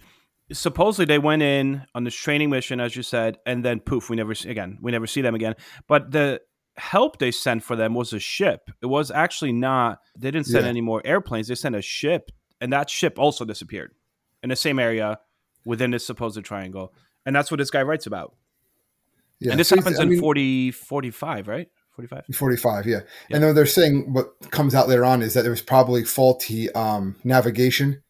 supposedly 0.51 1.05
they 1.05 1.19
went 1.19 1.41
in 1.41 1.83
on 1.93 2.05
this 2.05 2.15
training 2.15 2.49
mission, 2.49 2.79
as 2.79 2.95
you 2.95 3.03
said, 3.03 3.37
and 3.45 3.63
then 3.63 3.81
poof, 3.81 4.09
we 4.09 4.15
never 4.15 4.33
see 4.33 4.49
again. 4.49 4.77
We 4.81 4.91
never 4.91 5.05
see 5.05 5.21
them 5.21 5.35
again. 5.35 5.55
But 5.87 6.11
the 6.11 6.41
help 6.77 7.19
they 7.19 7.31
sent 7.31 7.63
for 7.63 7.75
them 7.75 7.93
was 7.93 8.13
a 8.13 8.19
ship. 8.19 8.69
It 8.81 8.87
was 8.87 9.11
actually 9.11 9.53
not. 9.53 9.99
They 10.17 10.31
didn't 10.31 10.47
send 10.47 10.65
Yeah. 10.65 10.69
any 10.69 10.81
more 10.81 11.01
airplanes. 11.05 11.47
They 11.47 11.55
sent 11.55 11.75
a 11.75 11.81
ship, 11.81 12.31
and 12.59 12.73
that 12.73 12.89
ship 12.89 13.19
also 13.19 13.45
disappeared 13.45 13.93
in 14.41 14.49
the 14.49 14.55
same 14.55 14.79
area 14.79 15.19
within 15.65 15.91
this 15.91 16.05
supposed 16.05 16.43
triangle. 16.43 16.93
And 17.25 17.35
that's 17.35 17.51
what 17.51 17.57
this 17.57 17.69
guy 17.71 17.83
writes 17.83 18.05
about. 18.05 18.35
Yeah, 19.39 19.51
and 19.51 19.59
this 19.59 19.69
so 19.69 19.75
happens 19.75 19.99
I 19.99 20.03
in 20.03 20.09
mean, 20.09 20.19
40, 20.19 20.71
45, 20.71 21.47
right? 21.47 21.67
45? 21.95 22.25
45, 22.33 22.85
yeah. 22.87 22.97
Yeah. 23.29 23.35
And 23.35 23.43
then 23.43 23.55
they're 23.55 23.65
saying 23.65 24.13
what 24.13 24.33
comes 24.51 24.73
out 24.73 24.87
later 24.87 25.05
on 25.05 25.21
is 25.21 25.33
that 25.33 25.41
there 25.43 25.51
was 25.51 25.61
probably 25.61 26.03
faulty 26.03 26.71
um, 26.71 27.15
navigation, 27.23 28.01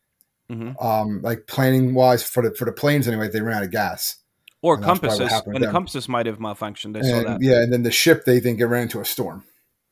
hmm 0.50 0.72
um, 0.80 1.22
like 1.22 1.48
planning 1.48 1.94
wise 1.94 2.24
for 2.24 2.44
the 2.44 2.56
for 2.56 2.66
the 2.66 2.72
planes 2.72 3.08
anyway. 3.08 3.30
They 3.30 3.42
ran 3.42 3.58
out 3.58 3.64
of 3.64 3.72
gas, 3.72 4.16
Or 4.64 4.76
And 4.76 4.84
that's 4.84 5.00
probably 5.00 5.10
what 5.10 5.30
compasses, 5.30 5.48
and 5.54 5.64
the 5.64 5.72
compasses 5.72 6.10
might 6.10 6.26
have 6.26 6.40
malfunctioned. 6.40 6.98
I 6.98 7.02
saw 7.02 7.24
that. 7.24 7.42
yeah, 7.42 7.62
and 7.62 7.72
then 7.72 7.84
the 7.84 7.92
ship 7.92 8.24
they 8.26 8.40
think 8.40 8.60
it 8.60 8.66
ran 8.66 8.84
into 8.84 9.00
a 9.00 9.06
storm. 9.06 9.44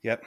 Yep. 0.02 0.24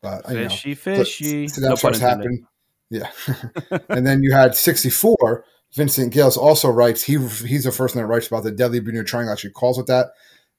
But 0.00 0.28
you 0.28 0.34
know, 0.34 0.48
Fishy, 0.48 0.74
fishy. 0.74 1.48
So, 1.48 1.62
no 1.62 1.68
that's 1.70 1.82
pun 1.82 1.92
what's 1.92 2.00
happened. 2.00 2.44
Yeah, 2.90 3.10
and 3.88 4.06
then 4.06 4.22
you 4.22 4.32
had 4.32 4.54
sixty 4.54 4.90
four. 4.90 5.44
Vincent 5.72 6.12
Gales 6.12 6.36
also 6.36 6.68
writes. 6.68 7.02
He 7.02 7.16
he's 7.16 7.64
the 7.64 7.72
first 7.72 7.96
one 7.96 8.04
that 8.04 8.08
writes 8.08 8.26
about 8.26 8.44
the 8.44 8.50
deadly 8.52 8.80
Bermuda 8.80 9.04
Triangle. 9.04 9.32
Actually, 9.32 9.52
calls 9.52 9.78
it 9.78 9.86
that 9.86 10.08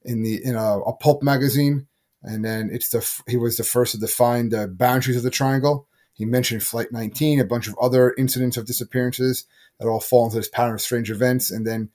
in 0.04 0.22
the 0.22 0.44
in 0.44 0.54
a, 0.56 0.80
a 0.80 0.92
pulp 0.96 1.22
magazine. 1.22 1.86
And 2.24 2.44
then 2.44 2.70
it's 2.72 2.88
the 2.88 3.06
he 3.28 3.36
was 3.36 3.56
the 3.56 3.64
first 3.64 3.92
to 3.92 4.00
define 4.00 4.48
the 4.48 4.66
boundaries 4.66 5.16
of 5.16 5.22
the 5.22 5.30
triangle. 5.30 5.86
He 6.14 6.24
mentioned 6.24 6.62
Flight 6.62 6.90
19, 6.90 7.40
a 7.40 7.44
bunch 7.44 7.68
of 7.68 7.76
other 7.80 8.14
incidents 8.16 8.56
of 8.56 8.66
disappearances 8.66 9.44
that 9.78 9.88
all 9.88 10.00
fall 10.00 10.24
into 10.24 10.36
this 10.36 10.48
pattern 10.48 10.74
of 10.74 10.80
strange 10.80 11.10
events, 11.10 11.50
and 11.50 11.66
then 11.66 11.90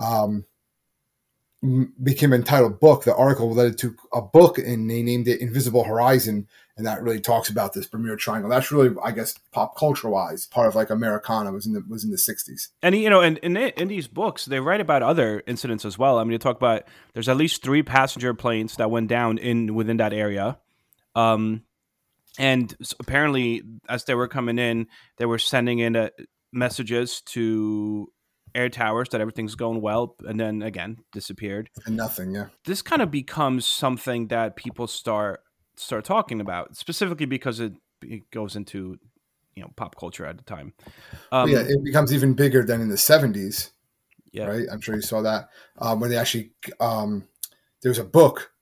um, 0.00 0.44
became 2.02 2.32
entitled 2.32 2.80
book. 2.80 3.04
The 3.04 3.14
article 3.14 3.52
led 3.52 3.76
to 3.78 3.94
a 4.12 4.22
book, 4.22 4.58
and 4.58 4.90
they 4.90 5.02
named 5.02 5.28
it 5.28 5.40
Invisible 5.40 5.84
Horizon, 5.84 6.48
and 6.76 6.86
that 6.86 7.02
really 7.02 7.20
talks 7.20 7.50
about 7.50 7.74
this 7.74 7.86
Bermuda 7.86 8.16
Triangle. 8.16 8.48
That's 8.48 8.72
really, 8.72 8.96
I 9.04 9.10
guess, 9.10 9.34
pop 9.52 9.76
culture 9.76 10.08
wise, 10.08 10.46
part 10.46 10.68
of 10.68 10.74
like 10.74 10.88
Americana 10.88 11.52
was 11.52 11.66
in 11.66 11.74
the 11.74 11.84
was 11.86 12.02
in 12.02 12.10
the 12.10 12.16
60s. 12.16 12.68
And 12.82 12.94
you 12.94 13.10
know, 13.10 13.20
and 13.20 13.36
in, 13.38 13.56
in 13.56 13.88
these 13.88 14.08
books, 14.08 14.46
they 14.46 14.58
write 14.58 14.80
about 14.80 15.02
other 15.02 15.42
incidents 15.46 15.84
as 15.84 15.98
well. 15.98 16.18
I 16.18 16.24
mean, 16.24 16.32
they 16.32 16.38
talk 16.38 16.56
about 16.56 16.84
there's 17.12 17.28
at 17.28 17.36
least 17.36 17.62
three 17.62 17.82
passenger 17.82 18.32
planes 18.32 18.76
that 18.76 18.90
went 18.90 19.08
down 19.08 19.36
in 19.36 19.74
within 19.74 19.98
that 19.98 20.14
area, 20.14 20.58
um, 21.14 21.62
and 22.38 22.74
apparently, 22.98 23.62
as 23.86 24.04
they 24.04 24.14
were 24.14 24.28
coming 24.28 24.58
in, 24.58 24.86
they 25.18 25.26
were 25.26 25.38
sending 25.38 25.78
in 25.80 25.94
uh, 25.94 26.08
messages 26.52 27.20
to 27.20 28.10
air 28.54 28.68
towers 28.68 29.08
that 29.10 29.20
everything's 29.20 29.54
going 29.54 29.80
well, 29.80 30.16
and 30.26 30.38
then 30.38 30.62
again 30.62 30.98
disappeared. 31.12 31.70
And 31.86 31.96
nothing, 31.96 32.34
yeah. 32.34 32.46
This 32.64 32.82
kind 32.82 33.02
of 33.02 33.10
becomes 33.10 33.66
something 33.66 34.28
that 34.28 34.56
people 34.56 34.86
start 34.86 35.42
start 35.76 36.04
talking 36.04 36.40
about, 36.40 36.76
specifically 36.76 37.26
because 37.26 37.60
it, 37.60 37.72
it 38.02 38.30
goes 38.30 38.56
into 38.56 38.98
you 39.54 39.62
know 39.62 39.70
pop 39.76 39.96
culture 39.96 40.26
at 40.26 40.36
the 40.36 40.44
time. 40.44 40.72
Um, 41.32 41.48
yeah, 41.48 41.60
it 41.60 41.84
becomes 41.84 42.12
even 42.12 42.34
bigger 42.34 42.64
than 42.64 42.80
in 42.80 42.88
the 42.88 42.96
70s, 42.96 43.70
yeah. 44.32 44.46
right? 44.46 44.66
I'm 44.70 44.80
sure 44.80 44.94
you 44.94 45.02
saw 45.02 45.22
that 45.22 45.48
um, 45.78 46.00
when 46.00 46.10
they 46.10 46.16
actually 46.16 46.52
um, 46.80 47.26
there 47.82 47.90
was 47.90 47.98
a 47.98 48.04
book 48.04 48.52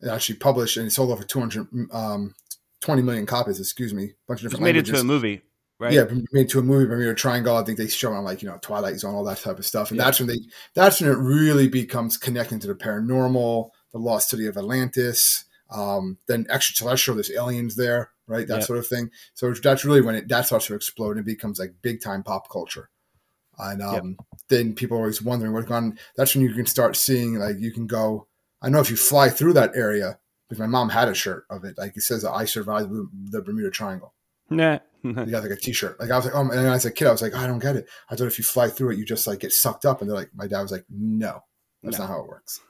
that 0.00 0.14
actually 0.14 0.36
published 0.36 0.76
and 0.76 0.86
it 0.86 0.90
sold 0.90 1.10
over 1.10 1.24
200 1.24 1.66
um, 1.92 2.34
20 2.80 3.02
million 3.02 3.26
copies. 3.26 3.58
Excuse 3.58 3.92
me, 3.92 4.04
a 4.04 4.08
bunch 4.26 4.40
of 4.40 4.46
It's 4.46 4.54
different 4.54 4.62
made 4.62 4.76
languages. 4.76 4.88
into 4.90 5.00
a 5.00 5.04
movie, 5.04 5.42
right? 5.78 5.92
Yeah, 5.92 6.04
made 6.32 6.48
to 6.50 6.58
a 6.58 6.62
movie 6.62 6.86
Bermuda 6.86 7.14
Triangle. 7.14 7.56
I 7.56 7.64
think 7.64 7.78
they 7.78 7.86
show 7.88 8.12
on 8.12 8.24
like 8.24 8.42
you 8.42 8.48
know 8.48 8.58
Twilight 8.60 8.98
Zone, 8.98 9.14
all 9.14 9.24
that 9.24 9.38
type 9.38 9.58
of 9.58 9.66
stuff, 9.66 9.90
and 9.90 9.98
Yeah. 9.98 10.04
that's 10.04 10.18
when 10.20 10.28
they 10.28 10.38
that's 10.74 11.00
when 11.00 11.10
it 11.10 11.16
really 11.16 11.68
becomes 11.68 12.16
connecting 12.16 12.58
to 12.60 12.66
the 12.66 12.74
paranormal, 12.74 13.70
the 13.92 13.98
lost 13.98 14.30
city 14.30 14.46
of 14.46 14.56
Atlantis, 14.56 15.44
um, 15.70 16.18
then 16.26 16.46
extraterrestrial. 16.48 17.16
There's 17.16 17.30
aliens 17.30 17.76
there, 17.76 18.10
right? 18.26 18.46
That 18.46 18.60
Yeah. 18.60 18.64
sort 18.64 18.78
of 18.78 18.86
thing. 18.86 19.10
So 19.34 19.52
that's 19.52 19.84
really 19.84 20.00
when 20.00 20.14
it 20.14 20.28
that 20.28 20.46
starts 20.46 20.66
to 20.66 20.74
explode 20.74 21.16
and 21.16 21.24
becomes 21.26 21.58
like 21.58 21.74
big 21.82 22.02
time 22.02 22.22
pop 22.22 22.50
culture. 22.50 22.90
And 23.60 23.82
um, 23.82 24.16
then 24.48 24.72
people 24.74 24.96
are 24.96 25.00
always 25.00 25.20
wondering 25.20 25.52
what's 25.52 25.66
going 25.66 25.82
on. 25.84 25.98
That's 26.16 26.34
when 26.34 26.44
you 26.44 26.54
can 26.54 26.66
start 26.66 26.96
seeing 26.96 27.34
like 27.34 27.58
you 27.58 27.72
can 27.72 27.86
go. 27.86 28.28
I 28.62 28.68
know 28.68 28.78
if 28.80 28.90
you 28.90 28.96
fly 28.96 29.28
through 29.30 29.54
that 29.54 29.72
area 29.74 30.18
because 30.48 30.60
my 30.60 30.66
mom 30.66 30.88
had 30.88 31.08
a 31.08 31.14
shirt 31.14 31.44
of 31.50 31.64
it. 31.64 31.76
Like 31.76 31.96
it 31.96 32.02
says, 32.02 32.24
"I 32.24 32.44
survived 32.44 32.90
the 33.30 33.42
Bermuda 33.42 33.70
Triangle." 33.70 34.14
Nah. 34.48 34.78
You 35.04 35.12
got 35.30 35.42
like 35.42 35.52
a 35.52 35.56
T-shirt. 35.56 35.98
Like 36.00 36.10
I 36.10 36.16
was 36.16 36.24
like, 36.26 36.34
oh, 36.34 36.40
and 36.40 36.52
as 36.52 36.84
a 36.84 36.90
kid, 36.90 37.06
I 37.08 37.12
was 37.12 37.22
like, 37.22 37.34
I 37.34 37.46
don't 37.46 37.58
get 37.58 37.76
it. 37.76 37.88
I 38.10 38.16
thought 38.16 38.26
if 38.26 38.38
you 38.38 38.44
fly 38.44 38.68
through 38.68 38.90
it, 38.92 38.98
you 38.98 39.04
just 39.04 39.26
like 39.26 39.40
get 39.40 39.52
sucked 39.52 39.84
up. 39.84 40.00
And 40.00 40.08
they're 40.10 40.16
like, 40.16 40.30
my 40.34 40.46
dad 40.46 40.62
was 40.62 40.72
like, 40.72 40.84
no, 40.90 41.40
that's 41.82 41.98
No. 41.98 42.04
not 42.04 42.10
how 42.10 42.20
it 42.22 42.28
works. 42.28 42.60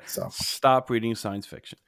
So 0.06 0.28
Stop 0.30 0.90
reading 0.90 1.14
science 1.14 1.46
fiction. 1.46 1.78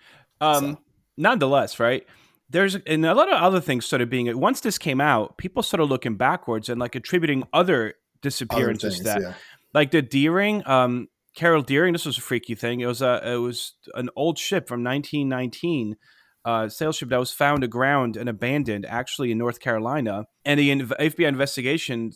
Um, 0.41 0.61
So. 0.73 0.81
Nonetheless, 1.17 1.79
right? 1.79 2.07
There's 2.49 2.75
and 2.75 3.05
a 3.07 3.15
lot 3.15 3.29
of 3.33 3.41
other 3.41 3.61
things 3.61 3.85
started 3.85 4.11
being. 4.11 4.39
Once 4.41 4.61
this 4.61 4.79
came 4.79 5.01
out, 5.01 5.37
people 5.39 5.63
started 5.63 5.85
looking 5.85 6.17
backwards 6.17 6.69
and 6.69 6.81
like 6.81 6.95
attributing 6.95 7.45
other 7.53 7.75
other 7.89 7.95
disappearances 8.23 8.95
things, 8.95 9.05
that, 9.05 9.21
yeah, 9.23 9.35
like 9.73 9.91
the 9.93 10.03
Deering, 10.03 10.63
um, 10.67 11.09
Carroll 11.37 11.63
Deering. 11.63 11.93
This 11.93 12.07
was 12.07 12.19
a 12.19 12.21
freaky 12.21 12.55
thing. 12.55 12.81
It 12.81 12.87
was 12.87 13.03
a 13.03 13.21
it 13.25 13.37
was 13.37 13.75
an 13.95 14.09
old 14.17 14.37
ship 14.39 14.67
from 14.67 14.83
1919. 14.83 15.97
Uh, 16.45 16.69
sail 16.69 16.93
ship 16.93 17.11
that 17.11 17.19
was 17.19 17.31
found 17.31 17.63
aground 17.63 18.17
and 18.17 18.29
abandoned, 18.29 18.87
actually 18.87 19.31
in 19.31 19.39
North 19.39 19.61
Carolina, 19.61 20.25
and 20.45 20.59
the 20.59 20.71
inv- 20.71 20.99
FBI 20.99 21.27
investigation, 21.29 22.13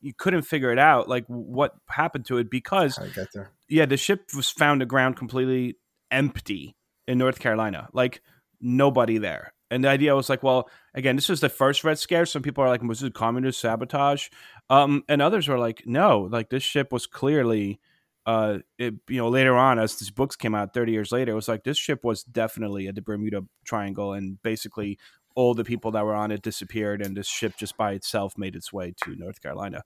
you 0.00 0.12
couldn't 0.12 0.42
figure 0.42 0.72
it 0.72 0.78
out, 0.78 1.08
like 1.08 1.24
what 1.26 1.74
happened 1.88 2.26
to 2.26 2.38
it 2.38 2.50
because 2.50 2.96
how 2.96 3.06
get 3.06 3.28
there. 3.32 3.52
yeah, 3.68 3.86
the 3.86 3.96
ship 3.96 4.30
was 4.34 4.50
found 4.50 4.82
aground 4.82 5.16
completely 5.16 5.76
empty 6.10 6.76
in 7.06 7.18
North 7.18 7.38
Carolina, 7.38 7.88
like 7.92 8.20
nobody 8.60 9.18
there. 9.18 9.52
And 9.70 9.84
the 9.84 9.88
idea 9.88 10.14
was 10.16 10.28
like, 10.28 10.42
well, 10.42 10.68
again, 10.94 11.16
this 11.16 11.28
is 11.28 11.40
the 11.40 11.48
first 11.48 11.84
Red 11.84 11.98
Scare. 11.98 12.26
Some 12.26 12.42
people 12.42 12.64
are 12.64 12.68
like, 12.68 12.82
was 12.82 13.02
it 13.02 13.14
communist 13.14 13.60
sabotage? 13.60 14.28
Um, 14.70 15.04
and 15.08 15.20
others 15.20 15.46
were 15.46 15.58
like, 15.58 15.82
no, 15.84 16.28
like 16.30 16.48
this 16.48 16.62
ship 16.62 16.90
was 16.90 17.06
clearly, 17.06 17.80
uh, 18.28 18.58
it, 18.76 18.94
you 19.08 19.16
know, 19.16 19.30
later 19.30 19.56
on 19.56 19.78
as 19.78 19.96
these 19.96 20.10
books 20.10 20.36
came 20.36 20.54
out, 20.54 20.74
thirty 20.74 20.92
years 20.92 21.10
later, 21.10 21.32
it 21.32 21.34
was 21.34 21.48
like 21.48 21.64
this 21.64 21.78
ship 21.78 22.04
was 22.04 22.22
definitely 22.24 22.86
at 22.86 22.94
the 22.94 23.00
Bermuda 23.00 23.42
Triangle, 23.64 24.12
and 24.12 24.40
basically 24.42 24.98
all 25.34 25.54
the 25.54 25.64
people 25.64 25.90
that 25.92 26.04
were 26.04 26.14
on 26.14 26.30
it 26.30 26.42
disappeared, 26.42 27.00
and 27.00 27.16
this 27.16 27.26
ship 27.26 27.54
just 27.56 27.76
by 27.78 27.92
itself 27.92 28.36
made 28.36 28.54
its 28.54 28.70
way 28.70 28.94
to 29.04 29.16
North 29.16 29.40
Carolina. 29.40 29.82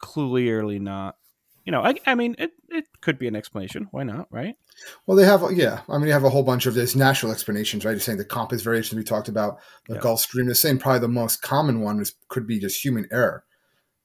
Clearly 0.00 0.78
not 0.78 1.16
you 1.64 1.72
know, 1.72 1.82
I, 1.82 1.96
I 2.06 2.14
mean, 2.14 2.34
it, 2.38 2.52
it 2.70 2.86
could 3.02 3.18
be 3.18 3.28
an 3.28 3.36
explanation. 3.36 3.88
Why 3.90 4.02
not, 4.02 4.26
right? 4.30 4.54
Well, 5.06 5.18
they 5.18 5.26
have, 5.26 5.44
yeah. 5.52 5.82
I 5.90 5.98
mean, 5.98 6.06
you 6.06 6.14
have 6.14 6.24
a 6.24 6.30
whole 6.30 6.42
bunch 6.42 6.64
of 6.64 6.72
this 6.72 6.96
natural 6.96 7.30
explanations, 7.30 7.84
right? 7.84 7.90
You're 7.90 8.00
saying 8.00 8.16
the 8.16 8.24
compass 8.24 8.62
variation 8.62 8.96
we 8.96 9.04
talked 9.04 9.28
about, 9.28 9.58
the 9.86 9.96
Yeah. 9.96 10.00
Gulf 10.00 10.20
Stream. 10.20 10.46
The 10.46 10.54
same, 10.54 10.78
probably 10.78 11.00
the 11.00 11.08
most 11.08 11.42
common 11.42 11.82
one 11.82 12.00
is 12.00 12.14
could 12.28 12.46
be 12.46 12.58
just 12.58 12.82
human 12.82 13.06
error 13.12 13.44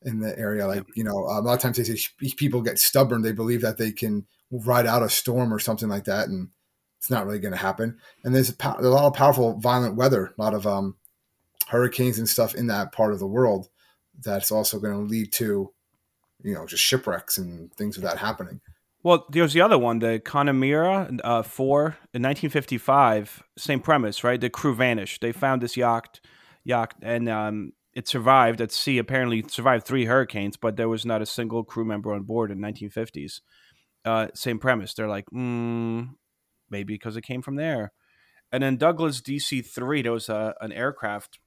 in 0.06 0.20
the 0.20 0.38
area. 0.38 0.68
Like, 0.68 0.84
you 0.96 1.04
know, 1.04 1.18
a 1.18 1.42
lot 1.42 1.54
of 1.54 1.60
times 1.60 1.78
they 1.78 1.84
say 1.84 1.98
people 2.38 2.62
get 2.62 2.80
stubborn. 2.80 3.22
They 3.22 3.32
believe 3.32 3.62
that 3.62 3.78
they 3.78 3.92
can 3.92 4.26
ride 4.52 4.86
out 4.86 5.04
a 5.04 5.10
storm 5.10 5.54
or 5.54 5.60
something 5.60 5.90
like 5.90 6.06
that, 6.06 6.28
and 6.28 6.50
it's 6.98 7.10
not 7.10 7.26
really 7.26 7.40
going 7.40 7.54
to 7.54 7.58
happen. 7.58 7.98
And 8.24 8.34
there's 8.34 8.50
a, 8.50 8.56
pow- 8.56 8.78
a 8.80 8.82
lot 8.82 9.06
of 9.06 9.14
powerful, 9.14 9.60
violent 9.60 9.96
weather, 9.96 10.34
a 10.38 10.42
lot 10.42 10.54
of 10.54 10.68
um, 10.68 10.96
hurricanes 11.68 12.18
and 12.18 12.30
stuff 12.30 12.56
in 12.56 12.68
that 12.68 12.92
part 12.92 13.14
of 13.14 13.20
the 13.20 13.28
world. 13.28 13.70
That's 14.22 14.52
also 14.52 14.80
going 14.80 14.94
to 14.94 15.12
lead 15.12 15.32
to, 15.34 15.74
you 16.44 16.54
know, 16.54 16.66
just 16.66 16.84
shipwrecks 16.84 17.38
and 17.38 17.74
things 17.74 17.98
of 17.98 18.04
that 18.04 18.20
happening. 18.20 18.62
Well, 19.02 19.26
there's 19.30 19.52
the 19.52 19.60
other 19.60 19.78
one, 19.78 20.00
the 20.00 20.22
Connemara 20.24 21.12
uh, 21.26 21.44
4 21.44 21.82
in 22.14 22.22
1955. 22.22 23.44
Same 23.58 23.82
premise, 23.82 24.24
right? 24.24 24.40
The 24.40 24.50
crew 24.50 24.74
vanished. 24.74 25.22
They 25.22 25.34
found 25.34 25.62
this 25.62 25.76
yacht, 25.76 26.22
yacht, 26.64 26.94
and 27.02 27.28
um, 27.28 27.74
it 27.94 28.08
survived 28.08 28.62
at 28.62 28.72
sea. 28.72 28.98
Apparently, 28.98 29.44
survived 29.48 29.86
three 29.86 30.06
hurricanes, 30.06 30.58
but 30.58 30.76
there 30.78 30.90
was 30.90 31.06
not 31.06 31.22
a 31.22 31.26
single 31.26 31.64
crew 31.64 31.86
member 31.86 32.14
on 32.14 32.24
board 32.24 32.52
in 32.52 32.60
1950s. 32.60 33.42
Uh, 34.06 34.28
same 34.34 34.60
premise. 34.60 34.94
They're 34.94 35.08
like, 35.08 35.26
mm, 35.34 36.10
maybe 36.70 36.94
because 36.94 37.16
it 37.18 37.24
came 37.24 37.42
from 37.42 37.56
there. 37.56 37.92
And 38.52 38.62
then 38.64 38.78
Douglas 38.78 39.22
DC 39.22 39.66
3, 39.66 40.02
there 40.02 40.12
was 40.12 40.30
a, 40.30 40.54
an 40.62 40.72
aircraft 40.72 41.40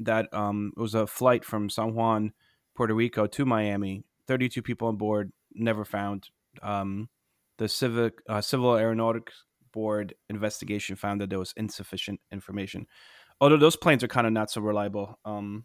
that 0.00 0.32
um, 0.32 0.72
was 0.76 0.94
a 0.94 1.06
flight 1.06 1.44
from 1.44 1.70
San 1.70 1.94
Juan, 1.94 2.32
Puerto 2.76 2.94
Rico 2.94 3.26
to 3.26 3.44
Miami. 3.44 4.04
32 4.28 4.62
people 4.62 4.88
on 4.88 4.96
board, 4.96 5.32
never 5.54 5.84
found. 5.84 6.28
Um, 6.62 7.08
the 7.58 7.68
Civic 7.68 8.14
uh, 8.28 8.40
Civil 8.40 8.76
Aeronautics 8.76 9.44
Board 9.72 10.14
investigation 10.28 10.96
found 10.96 11.20
that 11.20 11.30
there 11.30 11.38
was 11.38 11.54
insufficient 11.56 12.20
information. 12.30 12.86
Although 13.40 13.56
those 13.56 13.76
planes 13.76 14.04
are 14.04 14.08
kind 14.08 14.26
of 14.26 14.32
not 14.32 14.50
so 14.50 14.60
reliable. 14.60 15.18
Um, 15.24 15.64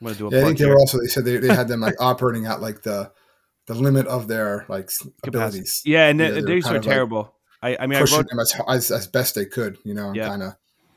I'm 0.00 0.06
gonna 0.06 0.16
do 0.16 0.26
a 0.28 0.30
Yeah, 0.30 0.40
I 0.40 0.44
think 0.44 0.58
they 0.58 0.64
here. 0.64 0.74
were 0.74 0.78
also. 0.80 0.98
They 1.00 1.06
said 1.06 1.24
they, 1.24 1.38
they 1.38 1.54
had 1.54 1.68
them 1.68 1.80
like 1.80 1.94
operating 2.00 2.46
at 2.46 2.60
like 2.60 2.82
the 2.82 3.12
the 3.66 3.74
limit 3.74 4.06
of 4.06 4.28
their 4.28 4.66
like 4.68 4.90
Capacity. 5.22 5.28
abilities. 5.28 5.82
Yeah, 5.84 6.08
and 6.08 6.20
Yeah, 6.20 6.30
th- 6.30 6.34
they 6.34 6.40
were 6.42 6.54
these 6.54 6.66
are 6.66 6.68
of, 6.70 6.74
like, 6.76 6.82
terrible. 6.84 7.34
I, 7.62 7.76
I 7.80 7.86
mean, 7.86 7.96
I 7.96 8.00
pushing 8.00 8.18
wrote 8.18 8.28
them 8.28 8.38
as, 8.40 8.54
as 8.68 8.90
as 8.90 9.06
best 9.06 9.34
they 9.34 9.46
could, 9.46 9.78
you 9.84 9.94
know, 9.94 10.08
and 10.08 10.16
Yeah. 10.16 10.28
kind 10.28 10.42
of 10.42 10.52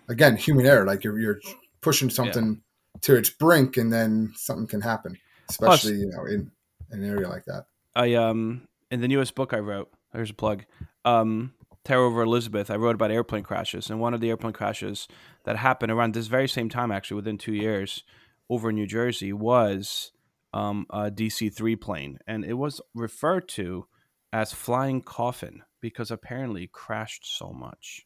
again 0.09 0.35
human 0.37 0.65
error. 0.65 0.85
Like 0.85 1.03
you're 1.03 1.19
you're 1.19 1.39
pushing 1.81 2.09
something 2.09 2.61
to 3.01 3.15
its 3.15 3.29
brink, 3.29 3.77
and 3.77 3.91
then 3.91 4.33
something 4.35 4.67
can 4.67 4.81
happen, 4.81 5.17
especially 5.49 5.93
you 5.93 6.07
know 6.07 6.25
in 6.25 6.51
an 6.91 7.03
area 7.03 7.27
like 7.29 7.45
that. 7.45 7.65
I 7.95 8.13
um 8.15 8.67
in 8.91 9.01
the 9.01 9.07
newest 9.07 9.35
book 9.35 9.53
I 9.53 9.59
wrote. 9.59 9.89
There's 10.13 10.31
a 10.31 10.33
plug. 10.33 10.65
Um, 11.05 11.53
Terror 11.85 12.03
over 12.03 12.23
Elizabeth. 12.23 12.69
I 12.69 12.75
wrote 12.75 12.95
about 12.95 13.11
airplane 13.11 13.43
crashes, 13.43 13.89
and 13.89 13.99
one 13.99 14.13
of 14.13 14.21
the 14.21 14.29
airplane 14.29 14.53
crashes 14.53 15.07
that 15.45 15.55
happened 15.57 15.91
around 15.91 16.13
this 16.13 16.27
very 16.27 16.47
same 16.47 16.67
time, 16.69 16.91
actually 16.91 17.15
within 17.15 17.37
two 17.37 17.53
years, 17.53 18.03
over 18.49 18.71
New 18.71 18.87
Jersey, 18.87 19.33
was 19.33 20.11
um, 20.53 20.85
a 20.89 21.11
DC 21.11 21.53
three 21.53 21.75
plane, 21.75 22.19
and 22.27 22.43
it 22.43 22.53
was 22.53 22.81
referred 22.93 23.47
to 23.49 23.87
as 24.31 24.53
flying 24.53 25.01
coffin 25.01 25.63
because 25.81 26.11
apparently 26.11 26.63
it 26.63 26.71
crashed 26.71 27.37
so 27.37 27.51
much. 27.51 28.05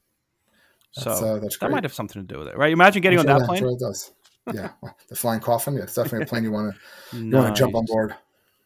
That's, 0.96 1.20
so 1.20 1.26
uh, 1.26 1.40
that's 1.40 1.58
that 1.58 1.72
might 1.72 1.84
have 1.84 1.94
something 1.94 2.22
to 2.22 2.34
do 2.34 2.40
with 2.40 2.48
it, 2.50 2.58
right? 2.58 2.72
Imagine 2.72 3.02
getting 3.02 3.20
on 3.20 3.26
Sure, 3.26 3.40
that 3.40 3.46
plane. 3.46 3.60
sure 3.60 3.72
it 3.72 3.80
does. 3.80 4.12
Yeah, 4.54 4.70
the 5.10 5.16
flying 5.16 5.40
coffin. 5.40 5.76
Yeah, 5.76 5.84
it's 5.84 5.96
definitely 5.96 6.24
a 6.24 6.28
plane 6.28 6.44
you 6.44 6.52
want 6.52 6.76
to 7.12 7.18
you 7.18 7.36
want 7.36 7.56
to 7.56 7.60
jump 7.60 7.76
on 7.76 7.86
board. 7.86 8.16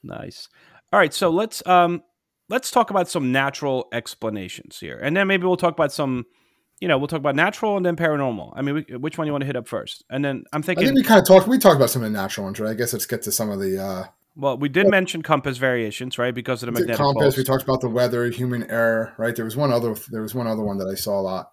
Nice. 0.04 0.50
All 0.92 1.00
right, 1.00 1.14
so 1.14 1.30
let's 1.30 1.66
um 1.68 2.04
let's 2.50 2.72
talk 2.72 2.90
about 2.90 3.10
some 3.10 3.32
natural 3.32 3.88
explanations 3.94 4.80
here, 4.80 5.00
and 5.02 5.16
then 5.16 5.28
maybe 5.28 5.46
we'll 5.46 5.58
talk 5.58 5.74
about 5.74 5.92
some, 5.92 6.26
you 6.80 6.88
know, 6.88 6.98
we'll 6.98 7.08
talk 7.08 7.20
about 7.20 7.36
natural 7.36 7.78
and 7.78 7.86
then 7.86 7.96
paranormal. 7.96 8.54
I 8.56 8.62
mean, 8.62 8.86
we, 8.88 8.96
which 8.98 9.18
one 9.18 9.28
you 9.28 9.34
want 9.34 9.42
to 9.42 9.46
hit 9.48 9.56
up 9.56 9.68
first? 9.68 10.04
And 10.10 10.24
then 10.24 10.44
I'm 10.54 10.62
I 10.62 10.66
thinking, 10.66 10.86
think 10.86 10.98
we 10.98 11.04
kind 11.04 11.20
of 11.20 11.28
talked. 11.28 11.48
We 11.48 11.58
talked 11.58 11.78
about 11.78 11.90
some 11.90 12.04
of 12.04 12.12
the 12.12 12.18
natural 12.18 12.46
ones, 12.46 12.60
right? 12.60 12.72
I 12.72 12.74
guess 12.74 12.94
let's 12.94 13.06
get 13.06 13.24
to 13.24 13.32
some 13.32 13.50
of 13.50 13.60
the 13.60 13.84
uh, 13.84 14.04
well, 14.38 14.56
we 14.56 14.70
did 14.70 14.88
mention 14.88 15.24
compass 15.24 15.58
variations, 15.58 16.20
right? 16.20 16.34
Because 16.34 16.62
of 16.62 16.68
the 16.68 16.74
magnetic 16.74 16.98
compass. 16.98 17.24
poles. 17.24 17.38
We 17.38 17.44
talked 17.44 17.64
about 17.64 17.82
the 17.82 17.90
weather, 17.90 18.30
human 18.30 18.70
error, 18.70 19.14
right? 19.18 19.36
There 19.36 19.46
was 19.46 19.58
one 19.58 19.74
other. 19.74 19.96
There 20.10 20.22
was 20.22 20.36
one 20.36 20.46
other 20.46 20.62
one 20.62 20.78
that 20.78 20.88
I 20.88 20.94
saw 20.94 21.20
a 21.20 21.22
lot, 21.22 21.52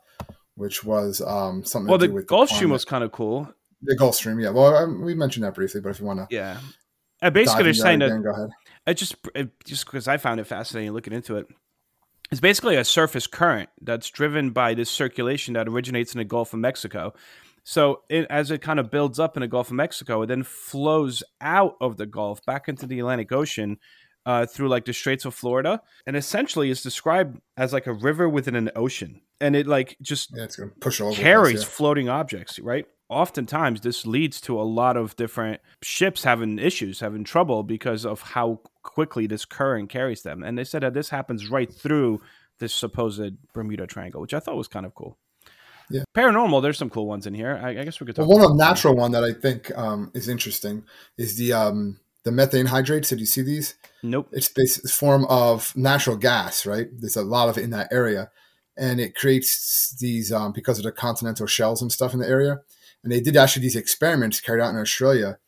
which 0.56 0.84
was 0.84 1.22
um, 1.22 1.64
something. 1.64 1.88
well, 1.88 1.98
to 1.98 2.02
the 2.02 2.08
do 2.08 2.14
with 2.14 2.26
Gulf 2.26 2.50
Stream 2.50 2.68
was 2.68 2.84
kind 2.84 3.02
of 3.02 3.10
cool. 3.10 3.48
the 3.80 3.96
Gulf 3.96 4.16
Stream. 4.16 4.38
Yeah, 4.38 4.50
well, 4.50 4.76
um, 4.76 5.00
we 5.02 5.14
mentioned 5.14 5.44
that 5.44 5.54
briefly, 5.54 5.80
but 5.80 5.90
if 5.90 6.00
you 6.00 6.04
want 6.06 6.20
to, 6.20 6.26
Yeah. 6.34 6.58
And 7.22 7.32
basically, 7.32 7.68
into 7.68 7.80
saying 7.80 8.00
that 8.00 8.22
go 8.22 8.32
ahead. 8.32 8.50
it 8.86 8.94
just 8.94 9.16
it, 9.34 9.48
just 9.64 9.86
because 9.86 10.06
I 10.06 10.18
found 10.18 10.40
it 10.40 10.44
fascinating 10.44 10.92
looking 10.92 11.14
into 11.14 11.36
it. 11.36 11.46
It's 12.30 12.40
basically 12.40 12.76
a 12.76 12.84
surface 12.84 13.26
current 13.26 13.68
that's 13.80 14.10
driven 14.10 14.50
by 14.50 14.74
this 14.74 14.90
circulation 14.90 15.54
that 15.54 15.68
originates 15.68 16.14
in 16.14 16.18
the 16.18 16.24
Gulf 16.24 16.52
of 16.52 16.58
Mexico. 16.58 17.14
So 17.64 18.02
it, 18.08 18.26
as 18.28 18.50
it 18.50 18.60
kind 18.60 18.78
of 18.78 18.90
builds 18.90 19.18
up 19.18 19.36
in 19.36 19.40
the 19.40 19.48
Gulf 19.48 19.68
of 19.68 19.74
Mexico, 19.74 20.22
it 20.22 20.26
then 20.26 20.42
flows 20.42 21.22
out 21.40 21.76
of 21.80 21.96
the 21.96 22.06
Gulf 22.06 22.44
back 22.44 22.68
into 22.68 22.86
the 22.86 22.98
Atlantic 23.00 23.32
Ocean 23.32 23.78
uh, 24.26 24.46
through 24.46 24.68
like 24.68 24.84
the 24.84 24.92
Straits 24.92 25.24
of 25.24 25.34
Florida, 25.34 25.82
and 26.06 26.16
essentially 26.16 26.70
is 26.70 26.82
described 26.82 27.40
as 27.56 27.72
like 27.72 27.86
a 27.86 27.92
river 27.92 28.28
within 28.28 28.54
an 28.56 28.70
ocean, 28.74 29.20
and 29.40 29.54
it 29.54 29.66
like 29.66 29.96
just 30.00 30.30
Yeah, 30.34 30.44
it's 30.44 30.56
gonna 30.56 30.70
push 30.80 31.00
all 31.00 31.08
over. 31.08 31.16
the 31.16 31.22
place, 31.22 31.24
carries 31.24 31.62
yeah. 31.62 31.68
floating 31.68 32.08
objects, 32.08 32.58
right? 32.58 32.86
Oftentimes, 33.10 33.82
this 33.82 34.06
leads 34.06 34.40
to 34.42 34.58
a 34.58 34.64
lot 34.64 34.96
of 34.96 35.14
different 35.16 35.60
ships 35.82 36.24
having 36.24 36.58
issues, 36.58 37.00
having 37.00 37.22
trouble 37.22 37.62
because 37.62 38.06
of 38.06 38.22
how 38.22 38.60
quickly 38.84 39.26
this 39.26 39.44
current 39.44 39.90
carries 39.90 40.22
them. 40.22 40.44
And 40.44 40.56
they 40.56 40.62
said 40.62 40.82
that 40.84 40.94
this 40.94 41.08
happens 41.08 41.50
right 41.50 41.72
through 41.72 42.20
this 42.60 42.72
supposed 42.72 43.34
Bermuda 43.52 43.88
Triangle, 43.88 44.20
which 44.20 44.34
I 44.34 44.38
thought 44.38 44.56
was 44.56 44.68
kind 44.68 44.86
of 44.86 44.94
cool. 44.94 45.18
Yeah. 45.90 46.04
Paranormal, 46.16 46.62
there's 46.62 46.78
some 46.78 46.90
cool 46.90 47.06
ones 47.06 47.26
in 47.26 47.34
here. 47.34 47.60
I, 47.62 47.70
I 47.70 47.84
guess 47.84 48.00
we 48.00 48.06
could 48.06 48.16
talk 48.16 48.28
Well, 48.28 48.38
one 48.38 48.56
natural 48.56 48.94
one 48.94 49.10
that 49.12 49.24
I 49.24 49.32
think 49.32 49.76
um, 49.76 50.10
is 50.14 50.28
interesting 50.28 50.84
is 51.18 51.36
the 51.36 51.52
um, 51.52 51.98
the 52.24 52.32
methane 52.32 52.66
hydrates. 52.66 53.10
Did 53.10 53.20
you 53.20 53.26
see 53.26 53.42
these? 53.42 53.74
Nope. 54.02 54.28
It's 54.32 54.50
it's 54.56 54.94
form 54.94 55.26
of 55.26 55.76
natural 55.76 56.16
gas, 56.16 56.64
right? 56.64 56.88
There's 56.92 57.16
a 57.16 57.22
lot 57.22 57.48
of 57.48 57.58
it 57.58 57.64
in 57.64 57.70
that 57.70 57.88
area, 57.92 58.30
and 58.78 58.98
it 58.98 59.14
creates 59.14 59.94
these 60.00 60.32
um, 60.32 60.52
because 60.52 60.78
of 60.78 60.84
the 60.84 60.92
continental 60.92 61.46
shells 61.46 61.82
and 61.82 61.92
stuff 61.92 62.14
in 62.14 62.20
the 62.20 62.28
area. 62.28 62.60
And 63.02 63.12
they 63.12 63.20
did 63.20 63.36
actually 63.36 63.62
these 63.62 63.76
experiments 63.76 64.40
carried 64.40 64.62
out 64.62 64.70
in 64.70 64.80
Australia 64.80 65.38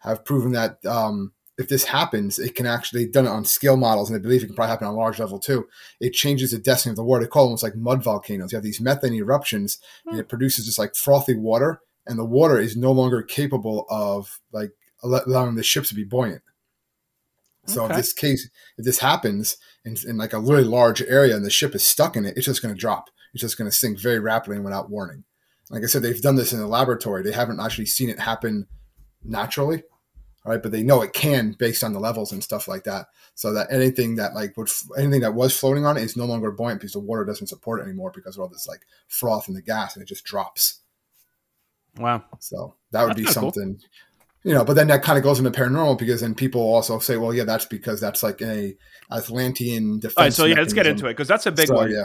have 0.00 0.26
proven 0.26 0.52
that 0.52 0.84
um, 0.84 1.32
if 1.58 1.68
this 1.68 1.84
happens, 1.84 2.38
it 2.38 2.54
can 2.54 2.66
actually 2.66 3.04
they've 3.04 3.12
done 3.12 3.26
it 3.26 3.30
on 3.30 3.44
scale 3.44 3.76
models, 3.76 4.10
and 4.10 4.18
I 4.18 4.22
believe 4.22 4.42
it 4.42 4.46
can 4.46 4.54
probably 4.54 4.70
happen 4.70 4.86
on 4.86 4.94
a 4.94 4.96
large 4.96 5.18
level 5.18 5.38
too. 5.38 5.66
It 6.00 6.12
changes 6.12 6.50
the 6.50 6.58
destiny 6.58 6.92
of 6.92 6.96
the 6.96 7.04
water. 7.04 7.24
They 7.24 7.28
call 7.28 7.44
them 7.44 7.50
almost 7.50 7.62
like 7.62 7.76
mud 7.76 8.02
volcanoes. 8.02 8.52
You 8.52 8.56
have 8.56 8.64
these 8.64 8.80
methane 8.80 9.14
eruptions, 9.14 9.78
and 10.04 10.14
hmm. 10.14 10.20
it 10.20 10.28
produces 10.28 10.66
this 10.66 10.78
like 10.78 10.94
frothy 10.94 11.34
water, 11.34 11.80
and 12.06 12.18
the 12.18 12.24
water 12.24 12.58
is 12.58 12.76
no 12.76 12.92
longer 12.92 13.22
capable 13.22 13.86
of 13.88 14.40
like 14.52 14.70
allowing 15.02 15.54
the 15.54 15.62
ships 15.62 15.88
to 15.88 15.94
be 15.94 16.04
buoyant. 16.04 16.42
So 17.66 17.84
Okay. 17.84 17.94
if 17.94 17.96
this 17.96 18.12
case, 18.12 18.48
if 18.78 18.84
this 18.84 19.00
happens 19.00 19.56
in, 19.84 19.96
in 20.06 20.16
like 20.16 20.32
a 20.32 20.40
really 20.40 20.64
large 20.64 21.02
area 21.02 21.34
and 21.34 21.44
the 21.44 21.50
ship 21.50 21.74
is 21.74 21.86
stuck 21.86 22.16
in 22.16 22.24
it, 22.24 22.36
it's 22.36 22.46
just 22.46 22.62
going 22.62 22.74
to 22.74 22.80
drop. 22.80 23.10
It's 23.34 23.40
just 23.40 23.58
going 23.58 23.70
to 23.70 23.76
sink 23.76 23.98
very 23.98 24.20
rapidly 24.20 24.56
and 24.56 24.64
without 24.64 24.88
warning. 24.88 25.24
Like 25.70 25.82
I 25.82 25.86
said, 25.86 26.02
they've 26.02 26.22
done 26.22 26.36
this 26.36 26.52
in 26.52 26.60
the 26.60 26.66
laboratory. 26.66 27.22
They 27.22 27.32
haven't 27.32 27.60
actually 27.60 27.86
seen 27.86 28.08
it 28.08 28.20
happen 28.20 28.66
naturally, 29.24 29.82
all 29.82 29.95
right? 30.46 30.62
But 30.62 30.72
they 30.72 30.82
know 30.82 31.02
it 31.02 31.12
can 31.12 31.52
based 31.58 31.82
on 31.84 31.92
the 31.92 32.00
levels 32.00 32.32
and 32.32 32.42
stuff 32.42 32.68
like 32.68 32.84
that. 32.84 33.06
So 33.34 33.52
that 33.52 33.66
anything 33.70 34.16
that 34.16 34.34
like 34.34 34.56
would 34.56 34.68
anything 34.96 35.20
that 35.20 35.34
was 35.34 35.56
floating 35.58 35.84
on 35.84 35.96
it 35.96 36.02
is 36.02 36.16
no 36.16 36.24
longer 36.24 36.50
buoyant 36.50 36.80
because 36.80 36.92
the 36.92 37.00
water 37.00 37.24
doesn't 37.24 37.48
support 37.48 37.80
it 37.80 37.84
anymore 37.84 38.12
because 38.14 38.36
of 38.36 38.42
all 38.42 38.48
this 38.48 38.66
like 38.66 38.80
froth 39.08 39.48
in 39.48 39.54
the 39.54 39.62
gas 39.62 39.94
and 39.94 40.02
it 40.02 40.06
just 40.08 40.24
drops. 40.24 40.80
Wow. 41.98 42.24
So 42.40 42.74
that 42.92 43.02
would 43.02 43.10
That's 43.10 43.18
be 43.18 43.24
kinda 43.24 43.40
cool. 43.40 43.52
something, 43.52 43.80
you 44.44 44.54
know. 44.54 44.64
But 44.64 44.74
then 44.74 44.88
that 44.88 45.02
kind 45.02 45.16
of 45.18 45.24
goes 45.24 45.38
into 45.38 45.50
paranormal 45.50 45.98
because 45.98 46.20
then 46.20 46.34
people 46.34 46.60
also 46.60 46.98
say, 46.98 47.16
well, 47.16 47.32
yeah, 47.34 47.44
that's 47.44 47.64
because 47.64 48.00
that's 48.00 48.22
like 48.22 48.40
a 48.42 48.76
Atlantean 49.10 49.98
defense. 50.00 50.16
All 50.16 50.24
right, 50.24 50.32
so 50.32 50.44
yeah, 50.44 50.56
let's 50.56 50.72
get 50.72 50.86
into 50.86 51.06
it 51.06 51.10
because 51.12 51.28
that's 51.28 51.46
a 51.46 51.52
big 51.52 51.68
So, 51.68 51.74
one. 51.76 51.90
Yeah, 51.90 52.04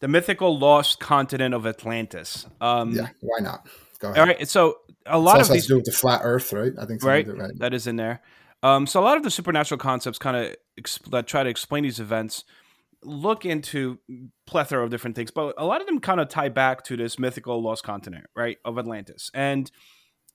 The 0.00 0.08
mythical 0.08 0.58
lost 0.58 1.00
continent 1.00 1.54
of 1.54 1.66
Atlantis. 1.66 2.46
Um, 2.60 2.92
yeah. 2.92 3.08
Why 3.20 3.38
not? 3.40 3.66
Go 3.98 4.10
ahead. 4.10 4.18
All 4.20 4.26
right. 4.26 4.48
So 4.48 4.78
a 5.06 5.18
lot 5.18 5.40
of 5.40 5.46
has 5.46 5.50
these 5.50 5.62
to 5.66 5.68
do 5.68 5.76
with 5.76 5.84
the 5.84 5.92
flat 5.92 6.20
Earth, 6.24 6.52
right? 6.52 6.72
I 6.78 6.86
think 6.86 7.02
right? 7.02 7.26
right. 7.26 7.58
That 7.58 7.74
is 7.74 7.86
in 7.86 7.96
there. 7.96 8.22
Um, 8.62 8.86
so 8.86 9.00
a 9.00 9.04
lot 9.04 9.16
of 9.16 9.22
the 9.22 9.30
supernatural 9.30 9.78
concepts 9.78 10.18
kind 10.18 10.36
of 10.36 10.56
exp- 10.80 11.10
that 11.10 11.26
try 11.26 11.42
to 11.42 11.50
explain 11.50 11.82
these 11.82 11.98
events 11.98 12.44
look 13.04 13.44
into 13.44 13.98
plethora 14.46 14.84
of 14.84 14.90
different 14.90 15.16
things, 15.16 15.30
but 15.30 15.54
a 15.58 15.64
lot 15.64 15.80
of 15.80 15.86
them 15.86 16.00
kind 16.00 16.20
of 16.20 16.28
tie 16.28 16.48
back 16.48 16.84
to 16.84 16.96
this 16.96 17.18
mythical 17.18 17.60
lost 17.62 17.82
continent, 17.82 18.26
right, 18.36 18.58
of 18.64 18.78
Atlantis. 18.78 19.30
And 19.34 19.70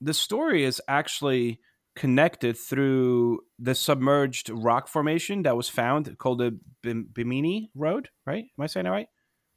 the 0.02 0.14
story 0.14 0.64
is 0.64 0.82
actually 0.88 1.62
connected 1.96 2.58
through 2.58 3.40
the 3.58 3.74
submerged 3.74 4.50
rock 4.50 4.88
formation 4.88 5.44
that 5.44 5.56
was 5.56 5.70
found 5.70 6.18
called 6.18 6.40
the 6.40 6.60
Bim- 6.84 7.10
Bimini 7.12 7.72
Road, 7.74 8.10
right? 8.26 8.44
Am 8.58 8.64
I 8.64 8.68
saying 8.68 8.84
that 8.84 8.92
right? 8.92 9.08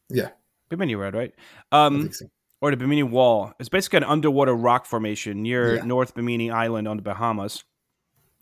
Yeah, 0.09 0.31
Bimini 0.69 0.95
Road, 0.95 1.15
right? 1.15 1.33
Um, 1.73 2.13
so. 2.13 2.27
Or 2.61 2.71
the 2.71 2.77
Bimini 2.77 3.03
Wall. 3.03 3.53
It's 3.59 3.69
basically 3.69 3.99
an 3.99 4.05
underwater 4.05 4.55
rock 4.55 4.87
formation 4.87 5.43
near 5.43 5.77
Yeah. 5.77 5.85
North 5.85 6.15
Bimini 6.15 6.51
Island 6.51 6.87
on 6.89 6.97
the 6.97 7.03
Bahamas. 7.03 7.65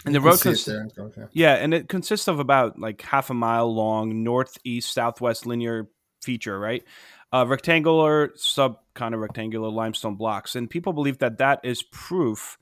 And 0.05 0.15
the 0.15 0.21
You 0.21 0.27
road 0.27 0.37
see 0.39 0.51
it 0.51 0.65
cons- 0.65 1.15
there. 1.15 1.29
Yeah. 1.33 1.55
and 1.55 1.75
it 1.75 1.89
consists 1.89 2.29
of 2.29 2.39
about 2.39 2.79
like 2.79 3.01
half 3.03 3.31
a 3.31 3.35
mile 3.35 3.73
long 3.75 4.23
northeast 4.23 4.93
southwest 4.93 5.45
linear 5.47 5.89
feature, 6.23 6.59
right? 6.59 6.85
Uh, 7.33 7.45
rectangular, 7.47 8.33
sub 8.37 8.79
kind 8.95 9.15
of 9.15 9.21
rectangular 9.21 9.69
limestone 9.69 10.15
blocks, 10.15 10.57
and 10.57 10.71
people 10.71 10.93
believe 10.93 11.19
that 11.19 11.39
that 11.39 11.61
is 11.63 11.83
proof 11.83 12.57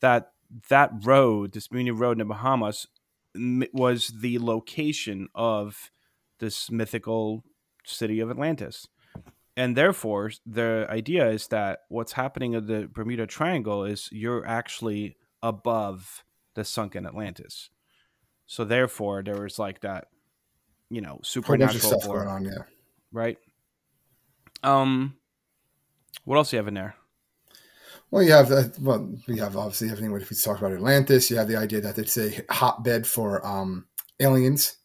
that 0.00 0.32
that 0.68 0.90
road, 1.02 1.52
this 1.52 1.70
Muni 1.72 1.90
Road 1.90 2.12
in 2.12 2.18
the 2.18 2.24
Bahamas, 2.24 2.86
m- 3.34 3.64
was 3.72 4.08
the 4.20 4.38
location 4.38 5.28
of 5.34 5.90
this 6.38 6.70
mythical 6.70 7.44
city 7.84 8.20
of 8.20 8.30
Atlantis. 8.30 8.86
And 9.56 9.74
therefore, 9.76 10.32
the 10.44 10.86
idea 10.90 11.28
is 11.30 11.48
that 11.48 11.80
what's 11.88 12.12
happening 12.12 12.52
in 12.52 12.66
the 12.66 12.88
Bermuda 12.92 13.26
Triangle 13.26 13.84
is 13.84 14.08
you're 14.12 14.46
actually 14.46 15.16
above 15.42 16.24
the 16.54 16.64
sunken 16.64 17.06
Atlantis. 17.06 17.70
So 18.46 18.64
therefore, 18.64 19.22
there 19.22 19.40
was 19.40 19.58
like 19.58 19.80
that, 19.80 20.08
you 20.90 21.00
know, 21.00 21.08
Whole 21.08 21.16
bunch 21.18 21.22
of 21.22 21.26
supernatural 21.82 22.00
stuff 22.00 22.06
going 22.06 22.28
on. 22.28 22.44
Yeah. 22.44 22.58
right? 23.12 23.38
Um, 24.62 25.16
what 26.24 26.36
else 26.36 26.50
do 26.50 26.56
you 26.56 26.58
have 26.58 26.68
in 26.68 26.74
there? 26.74 26.94
Well, 28.10 28.22
you 28.22 28.32
have 28.32 28.48
that. 28.50 28.78
Well, 28.78 29.10
we 29.26 29.38
have 29.38 29.56
obviously 29.56 29.90
everything. 29.90 30.14
If 30.16 30.30
we 30.30 30.36
talk 30.36 30.58
about 30.58 30.72
Atlantis, 30.72 31.30
you 31.30 31.36
have 31.38 31.48
the 31.48 31.56
idea 31.56 31.80
that 31.80 31.98
it's 31.98 32.16
a 32.16 32.30
hotbed 32.50 33.06
for 33.06 33.44
um, 33.44 33.86
aliens. 34.20 34.76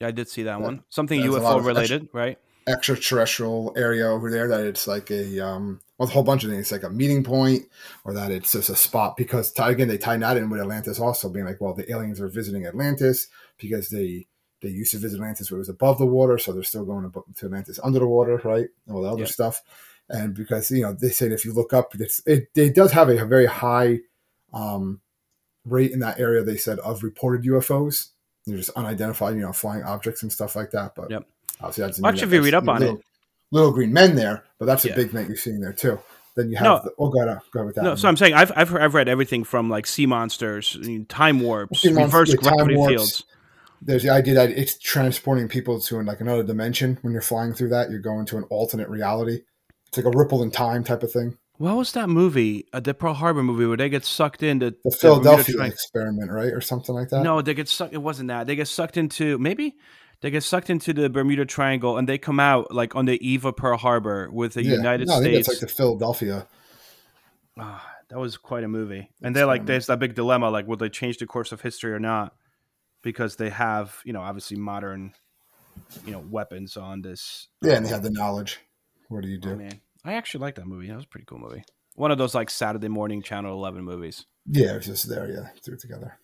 Yeah, 0.00 0.08
I 0.08 0.10
did 0.12 0.28
see 0.28 0.44
that 0.44 0.58
Yeah. 0.58 0.64
one. 0.64 0.84
Something 0.88 1.20
UFO 1.22 1.64
related, 1.64 2.08
right? 2.12 2.38
Extraterrestrial 2.70 3.72
area 3.76 4.06
over 4.06 4.30
there 4.30 4.48
that 4.48 4.60
it's 4.64 4.86
like 4.86 5.10
a 5.10 5.40
um 5.40 5.80
well 5.98 6.08
a 6.08 6.12
whole 6.12 6.22
bunch 6.22 6.44
of 6.44 6.50
things 6.50 6.62
it's 6.62 6.72
like 6.72 6.82
a 6.82 6.90
meeting 6.90 7.22
point 7.24 7.64
or 8.04 8.14
that 8.14 8.30
it's 8.30 8.52
just 8.52 8.70
a 8.70 8.76
spot 8.76 9.16
because 9.16 9.52
tie, 9.52 9.70
again 9.70 9.88
they 9.88 9.98
tie 9.98 10.16
that 10.16 10.36
in 10.36 10.48
with 10.50 10.60
atlantis 10.60 11.00
also 11.00 11.28
being 11.28 11.46
like 11.46 11.60
well 11.60 11.74
the 11.74 11.90
aliens 11.90 12.20
are 12.20 12.28
visiting 12.28 12.66
atlantis 12.66 13.28
because 13.58 13.88
they 13.88 14.26
they 14.62 14.68
used 14.68 14.92
to 14.92 14.98
visit 14.98 15.16
atlantis 15.16 15.50
where 15.50 15.56
it 15.56 15.60
was 15.60 15.68
above 15.68 15.98
the 15.98 16.06
water 16.06 16.38
so 16.38 16.52
they're 16.52 16.62
still 16.62 16.84
going 16.84 17.10
to 17.10 17.46
atlantis 17.46 17.80
under 17.82 17.98
the 17.98 18.06
water 18.06 18.40
right 18.44 18.68
and 18.86 18.96
all 18.96 19.02
the 19.02 19.08
other 19.10 19.20
Yeah. 19.20 19.26
stuff 19.26 19.62
and 20.10 20.34
because 20.34 20.70
you 20.70 20.82
know 20.82 20.92
they 20.92 21.10
said 21.10 21.32
if 21.32 21.44
you 21.44 21.52
look 21.52 21.72
up, 21.72 21.94
it's, 21.94 22.20
it 22.26 22.48
it 22.56 22.74
does 22.74 22.92
have 22.92 23.08
a, 23.08 23.24
very 23.24 23.46
high 23.46 24.00
um, 24.52 25.00
rate 25.64 25.92
in 25.92 26.00
that 26.00 26.18
area. 26.18 26.42
They 26.42 26.56
said 26.56 26.80
of 26.80 27.02
reported 27.02 27.44
UFOs. 27.46 28.08
They're 28.46 28.56
just 28.56 28.70
unidentified, 28.70 29.36
you 29.36 29.42
know, 29.42 29.52
flying 29.52 29.84
objects 29.84 30.22
and 30.22 30.32
stuff 30.32 30.56
like 30.56 30.72
that. 30.72 30.94
But 30.96 31.10
Yep. 31.10 31.26
Obviously, 31.60 31.82
that's 31.84 32.00
Well, 32.00 32.10
actually, 32.10 32.28
if 32.28 32.32
you 32.34 32.42
read 32.42 32.54
up 32.54 32.68
on 32.68 32.80
little, 32.80 32.96
it- 32.96 33.04
little 33.52 33.72
green 33.72 33.92
men 33.92 34.14
there, 34.16 34.44
but 34.58 34.66
that's 34.66 34.84
a 34.84 34.88
Yeah. 34.88 34.96
big 34.96 35.12
thing 35.12 35.26
you're 35.28 35.36
seeing 35.36 35.60
there 35.60 35.72
too. 35.72 35.98
Then 36.36 36.48
you 36.50 36.56
have 36.56 36.64
No. 36.64 36.80
the, 36.84 36.90
oh, 36.98 37.40
go 37.52 37.64
with 37.66 37.74
that. 37.74 37.82
No, 37.82 37.94
so 37.96 38.08
I'm 38.08 38.16
saying 38.16 38.34
I've 38.34 38.52
I've, 38.54 38.74
I've 38.74 38.94
read 38.94 39.08
everything 39.08 39.42
from 39.44 39.68
like 39.68 39.86
sea 39.86 40.06
monsters, 40.06 40.78
time 41.08 41.40
warps, 41.40 41.80
Sea 41.82 41.92
reverse 41.92 42.32
time 42.34 42.54
gravity 42.56 42.76
warps. 42.76 42.92
fields. 42.92 43.24
there's 43.82 44.02
the 44.02 44.10
idea 44.10 44.34
that 44.34 44.50
it's 44.50 44.78
transporting 44.78 45.48
people 45.48 45.80
to 45.80 46.02
like 46.02 46.20
another 46.20 46.42
dimension 46.42 46.98
when 47.02 47.12
you're 47.12 47.22
flying 47.22 47.52
through 47.54 47.70
that. 47.70 47.90
You're 47.90 47.98
going 48.00 48.26
to 48.26 48.36
an 48.36 48.44
alternate 48.44 48.88
reality. 48.88 49.40
It's 49.88 49.96
like 49.96 50.06
a 50.06 50.16
ripple 50.16 50.42
in 50.42 50.50
time 50.50 50.84
type 50.84 51.02
of 51.02 51.10
thing. 51.10 51.36
What 51.58 51.76
was 51.76 51.92
that 51.92 52.08
movie? 52.08 52.66
Uh, 52.72 52.80
the 52.80 52.94
Pearl 52.94 53.12
Harbor 53.14 53.42
movie 53.42 53.66
where 53.66 53.76
they 53.76 53.88
get 53.88 54.04
sucked 54.04 54.42
into 54.42 54.74
The 54.84 54.90
Philadelphia 54.90 55.60
experiment, 55.62 56.30
right, 56.30 56.52
or 56.52 56.60
something 56.60 56.94
like 56.94 57.08
that. 57.08 57.22
No, 57.22 57.42
they 57.42 57.54
get 57.54 57.68
sucked. 57.68 57.92
It 57.92 57.98
wasn't 57.98 58.28
that. 58.28 58.46
They 58.46 58.54
get 58.54 58.68
sucked 58.68 58.96
into 58.96 59.36
maybe 59.38 59.74
they 60.20 60.30
get 60.30 60.42
sucked 60.42 60.70
into 60.70 60.92
the 60.92 61.08
Bermuda 61.08 61.44
Triangle 61.46 61.96
and 61.98 62.08
they 62.08 62.18
come 62.18 62.38
out 62.40 62.72
like 62.74 62.94
on 62.94 63.06
the 63.06 63.24
eve 63.26 63.44
of 63.44 63.56
Pearl 63.56 63.78
Harbor 63.78 64.28
with 64.30 64.54
the 64.54 64.62
yeah. 64.62 64.74
United 64.76 65.08
no, 65.08 65.14
I 65.14 65.20
think 65.20 65.32
States. 65.34 65.48
it's 65.48 65.62
like 65.62 65.70
the 65.70 65.74
Philadelphia. 65.74 66.46
Ah, 67.58 67.84
that 68.08 68.18
was 68.18 68.36
quite 68.36 68.64
a 68.64 68.68
movie. 68.68 69.10
And 69.22 69.30
It's 69.30 69.34
they're 69.34 69.46
like, 69.46 69.60
quite 69.60 69.64
a 69.64 69.72
there's 69.72 69.86
that 69.86 69.98
big 69.98 70.14
dilemma: 70.14 70.50
like, 70.50 70.66
will 70.66 70.76
they 70.76 70.88
change 70.88 71.18
the 71.18 71.26
course 71.26 71.52
of 71.52 71.60
history 71.60 71.92
or 71.92 71.98
not? 72.00 72.34
Because 73.02 73.36
they 73.36 73.50
have, 73.50 73.96
you 74.04 74.12
know, 74.12 74.20
obviously 74.20 74.56
modern, 74.58 75.12
you 76.04 76.12
know, 76.12 76.22
weapons 76.30 76.76
on 76.76 77.02
this. 77.02 77.48
Yeah, 77.62 77.74
and 77.74 77.86
they 77.86 77.90
have 77.90 78.02
the 78.02 78.10
knowledge. 78.10 78.60
What 79.08 79.22
do 79.22 79.28
you 79.28 79.38
Oh, 79.42 79.48
do? 79.50 79.56
man, 79.56 79.80
I 80.04 80.14
actually 80.14 80.42
like 80.42 80.56
that 80.56 80.66
movie. 80.66 80.88
That 80.88 80.96
was 80.96 81.04
a 81.04 81.08
pretty 81.08 81.24
cool 81.26 81.38
movie. 81.38 81.64
One 81.96 82.10
of 82.10 82.18
those 82.18 82.34
like 82.34 82.50
Saturday 82.50 82.88
morning 82.88 83.22
Channel 83.22 83.52
Eleven 83.52 83.84
movies. 83.84 84.26
Yeah, 84.46 84.74
it's 84.76 84.86
just 84.86 85.08
there. 85.08 85.30
Yeah, 85.30 85.48
threw 85.64 85.74
it 85.74 85.80
together. 85.80 86.18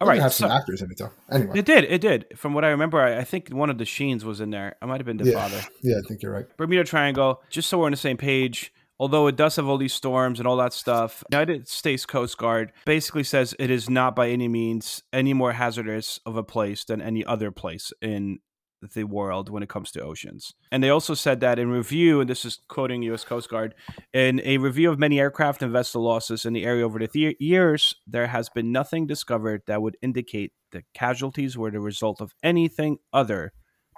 All 0.00 0.08
right, 0.08 0.20
have 0.20 0.32
so- 0.32 0.46
some 0.46 0.50
actors 0.56 0.82
in 0.82 0.90
it 0.90 0.98
though. 0.98 1.10
Anyway, 1.30 1.58
it 1.58 1.64
did. 1.66 1.84
It 1.84 2.00
did. 2.00 2.26
From 2.36 2.54
what 2.54 2.64
I 2.64 2.68
remember, 2.70 3.00
I, 3.00 3.18
I 3.18 3.24
think 3.24 3.50
one 3.50 3.68
of 3.70 3.78
the 3.78 3.84
Sheens 3.84 4.24
was 4.24 4.40
in 4.40 4.50
there. 4.50 4.76
I 4.80 4.86
might 4.86 4.98
have 4.98 5.06
been 5.06 5.18
the 5.18 5.24
Yeah. 5.30 5.34
father. 5.48 5.60
yeah, 5.82 5.96
I 6.02 6.08
think 6.08 6.22
you're 6.22 6.32
right. 6.32 6.46
Bermuda 6.56 6.84
Triangle, 6.84 7.42
just 7.50 7.68
so 7.68 7.78
we're 7.78 7.86
on 7.86 7.90
the 7.92 7.96
same 7.98 8.16
page, 8.16 8.72
although 8.98 9.26
it 9.26 9.36
does 9.36 9.56
have 9.56 9.66
all 9.66 9.78
these 9.78 9.92
storms 9.94 10.38
and 10.40 10.46
all 10.48 10.56
that 10.56 10.72
stuff, 10.72 11.22
United 11.30 11.68
States 11.68 12.06
Coast 12.06 12.38
Guard 12.38 12.72
basically 12.84 13.24
says 13.24 13.54
it 13.58 13.70
is 13.70 13.88
not 13.90 14.14
by 14.16 14.28
any 14.30 14.48
means 14.48 15.02
any 15.12 15.32
more 15.34 15.52
hazardous 15.52 16.18
of 16.26 16.36
a 16.36 16.42
place 16.42 16.84
than 16.84 17.00
any 17.02 17.24
other 17.24 17.50
place 17.50 17.92
in 18.02 18.38
the 18.82 19.04
world 19.04 19.50
when 19.50 19.62
it 19.62 19.68
comes 19.68 19.90
to 19.92 20.00
oceans. 20.00 20.54
And 20.72 20.82
they 20.82 20.90
also 20.90 21.14
said 21.14 21.40
that 21.40 21.58
in 21.58 21.70
review, 21.70 22.20
and 22.20 22.30
this 22.30 22.44
is 22.44 22.60
quoting 22.68 23.02
US 23.04 23.24
Coast 23.24 23.48
Guard, 23.48 23.74
in 24.12 24.40
a 24.44 24.58
review 24.58 24.90
of 24.90 24.98
many 24.98 25.20
aircraft 25.20 25.62
and 25.62 25.72
vessel 25.72 26.02
losses 26.02 26.46
in 26.46 26.52
the 26.52 26.64
area 26.64 26.84
over 26.84 26.98
the 26.98 27.08
th- 27.08 27.36
years, 27.38 27.94
there 28.06 28.28
has 28.28 28.48
been 28.48 28.72
nothing 28.72 29.06
discovered 29.06 29.62
that 29.66 29.82
would 29.82 29.96
indicate 30.02 30.52
that 30.72 30.84
casualties 30.94 31.58
were 31.58 31.70
the 31.70 31.80
result 31.80 32.20
of 32.20 32.32
anything 32.42 32.98
other 33.12 33.52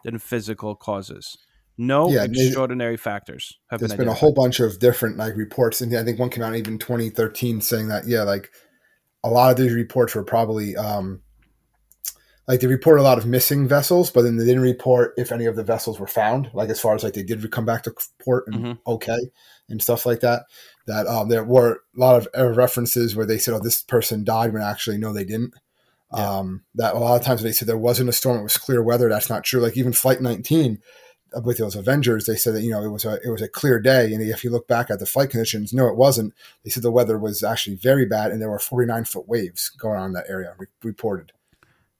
than 0.04 0.18
physical 0.18 0.74
causes. 0.74 1.36
No 1.78 2.10
Yeah, 2.10 2.24
extraordinary 2.24 2.96
factors 2.96 3.58
have 3.70 3.80
There's 3.80 3.92
been 3.92 4.00
been 4.00 4.08
a 4.08 4.14
whole 4.14 4.34
bunch 4.34 4.60
of 4.60 4.78
different 4.78 5.16
like 5.16 5.36
reports, 5.36 5.80
and 5.80 5.94
I 5.96 6.04
think 6.04 6.18
one 6.18 6.28
came 6.28 6.44
out 6.44 6.54
even 6.54 6.78
2013 6.78 7.60
saying 7.60 7.88
that 7.88 8.06
yeah, 8.06 8.22
like 8.22 8.50
a 9.24 9.30
lot 9.30 9.50
of 9.50 9.56
these 9.56 9.72
reports 9.72 10.14
were 10.14 10.24
probably 10.24 10.76
um 10.76 11.22
like 12.48 12.60
they 12.60 12.66
report 12.66 12.98
a 12.98 13.02
lot 13.02 13.18
of 13.18 13.26
missing 13.26 13.68
vessels, 13.68 14.10
but 14.10 14.22
then 14.22 14.36
they 14.36 14.44
didn't 14.44 14.62
report 14.62 15.14
if 15.16 15.30
any 15.30 15.46
of 15.46 15.54
the 15.56 15.62
vessels 15.64 16.00
were 16.00 16.06
found. 16.08 16.50
Like 16.52 16.70
as 16.70 16.80
far 16.80 16.94
as 16.94 17.04
like 17.04 17.14
they 17.14 17.22
did 17.22 17.50
come 17.52 17.64
back 17.64 17.82
to 17.84 17.94
port 18.22 18.44
and 18.48 18.56
Mhm. 18.64 18.78
okay 18.86 19.18
and 19.68 19.80
stuff 19.82 20.04
like 20.04 20.20
that. 20.20 20.44
That 20.86 21.06
um, 21.06 21.28
there 21.28 21.44
were 21.44 21.82
a 21.96 22.00
lot 22.00 22.16
of 22.16 22.28
uh, 22.36 22.48
references 22.52 23.14
where 23.14 23.26
they 23.26 23.38
said, 23.38 23.54
"Oh, 23.54 23.60
this 23.60 23.82
person 23.82 24.24
died," 24.24 24.52
when 24.52 24.62
actually 24.62 24.98
no, 24.98 25.12
they 25.12 25.24
didn't. 25.24 25.54
Yeah. 26.14 26.38
Um, 26.38 26.64
that 26.74 26.94
a 26.94 26.98
lot 26.98 27.18
of 27.18 27.24
times 27.24 27.42
they 27.42 27.52
said 27.52 27.68
there 27.68 27.78
wasn't 27.78 28.08
a 28.08 28.12
storm; 28.12 28.40
it 28.40 28.42
was 28.42 28.58
clear 28.58 28.82
weather. 28.82 29.08
That's 29.08 29.30
not 29.30 29.44
true. 29.44 29.60
Like 29.60 29.76
even 29.76 29.92
Flight 29.92 30.20
19 30.20 30.78
uh, 31.34 31.40
with 31.42 31.58
those 31.58 31.76
Avengers, 31.76 32.26
they 32.26 32.34
said 32.36 32.54
that 32.54 32.62
you 32.62 32.72
know 32.72 32.82
it 32.84 32.88
was 32.90 33.04
a 33.04 33.20
it 33.24 33.30
was 33.30 33.40
a 33.40 33.48
clear 33.48 33.78
day, 33.80 34.12
and 34.12 34.20
if 34.20 34.42
you 34.42 34.50
look 34.50 34.66
back 34.66 34.90
at 34.90 34.98
the 34.98 35.06
flight 35.06 35.30
conditions, 35.30 35.72
no, 35.72 35.86
it 35.86 35.96
wasn't. 35.96 36.34
They 36.64 36.70
said 36.70 36.82
the 36.82 36.90
weather 36.90 37.18
was 37.18 37.42
actually 37.44 37.76
very 37.76 38.04
bad, 38.04 38.32
and 38.32 38.42
there 38.42 38.50
were 38.50 38.58
49 38.58 39.04
foot 39.04 39.28
waves 39.28 39.70
going 39.70 39.98
on 40.00 40.06
in 40.06 40.12
that 40.14 40.28
area 40.28 40.54
re- 40.58 40.66
reported. 40.82 41.32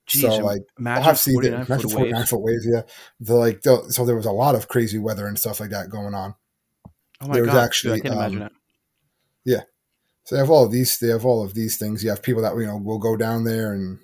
Jeez, 0.09 0.21
so 0.21 0.37
like 0.39 0.63
imagine 0.79 1.09
I've 1.09 1.19
seen 1.19 1.35
it. 1.45 1.51
49 1.51 1.67
Imagine 1.67 1.79
foot 1.89 1.93
49 1.93 2.19
waves. 2.19 2.31
foot 2.31 2.41
waves. 2.41 2.67
Yeah, 2.69 2.83
the 3.21 3.35
like 3.35 3.63
the, 3.63 3.85
so 3.91 4.05
there 4.05 4.17
was 4.17 4.27
a 4.27 4.33
lot 4.33 4.55
of 4.55 4.69
crazy 4.69 4.99
weather 4.99 5.27
and 5.27 5.39
stuff 5.39 5.61
like 5.61 5.71
that 5.71 5.91
going 5.91 6.15
on. 6.15 6.35
Oh 7.21 7.29
my 7.29 7.35
there 7.35 7.43
was 7.43 7.53
god! 7.53 7.65
actually, 7.65 8.01
Dude, 8.01 8.07
I 8.07 8.09
can't 8.09 8.19
imagine 8.21 8.43
um, 8.43 8.49
it. 8.49 8.53
So 10.25 10.37
they 10.37 10.41
have 10.41 10.51
all 10.51 10.65
of 10.65 10.71
these. 10.71 10.99
They 10.99 11.09
have 11.09 11.25
all 11.25 11.43
of 11.43 11.55
these 11.55 11.77
things. 11.77 12.05
You 12.05 12.11
have 12.11 12.23
people 12.23 12.43
that 12.43 12.55
you 12.57 12.67
know 12.67 12.77
will 12.77 12.99
go 12.99 13.17
down 13.17 13.45
there 13.45 13.73
and 13.73 13.99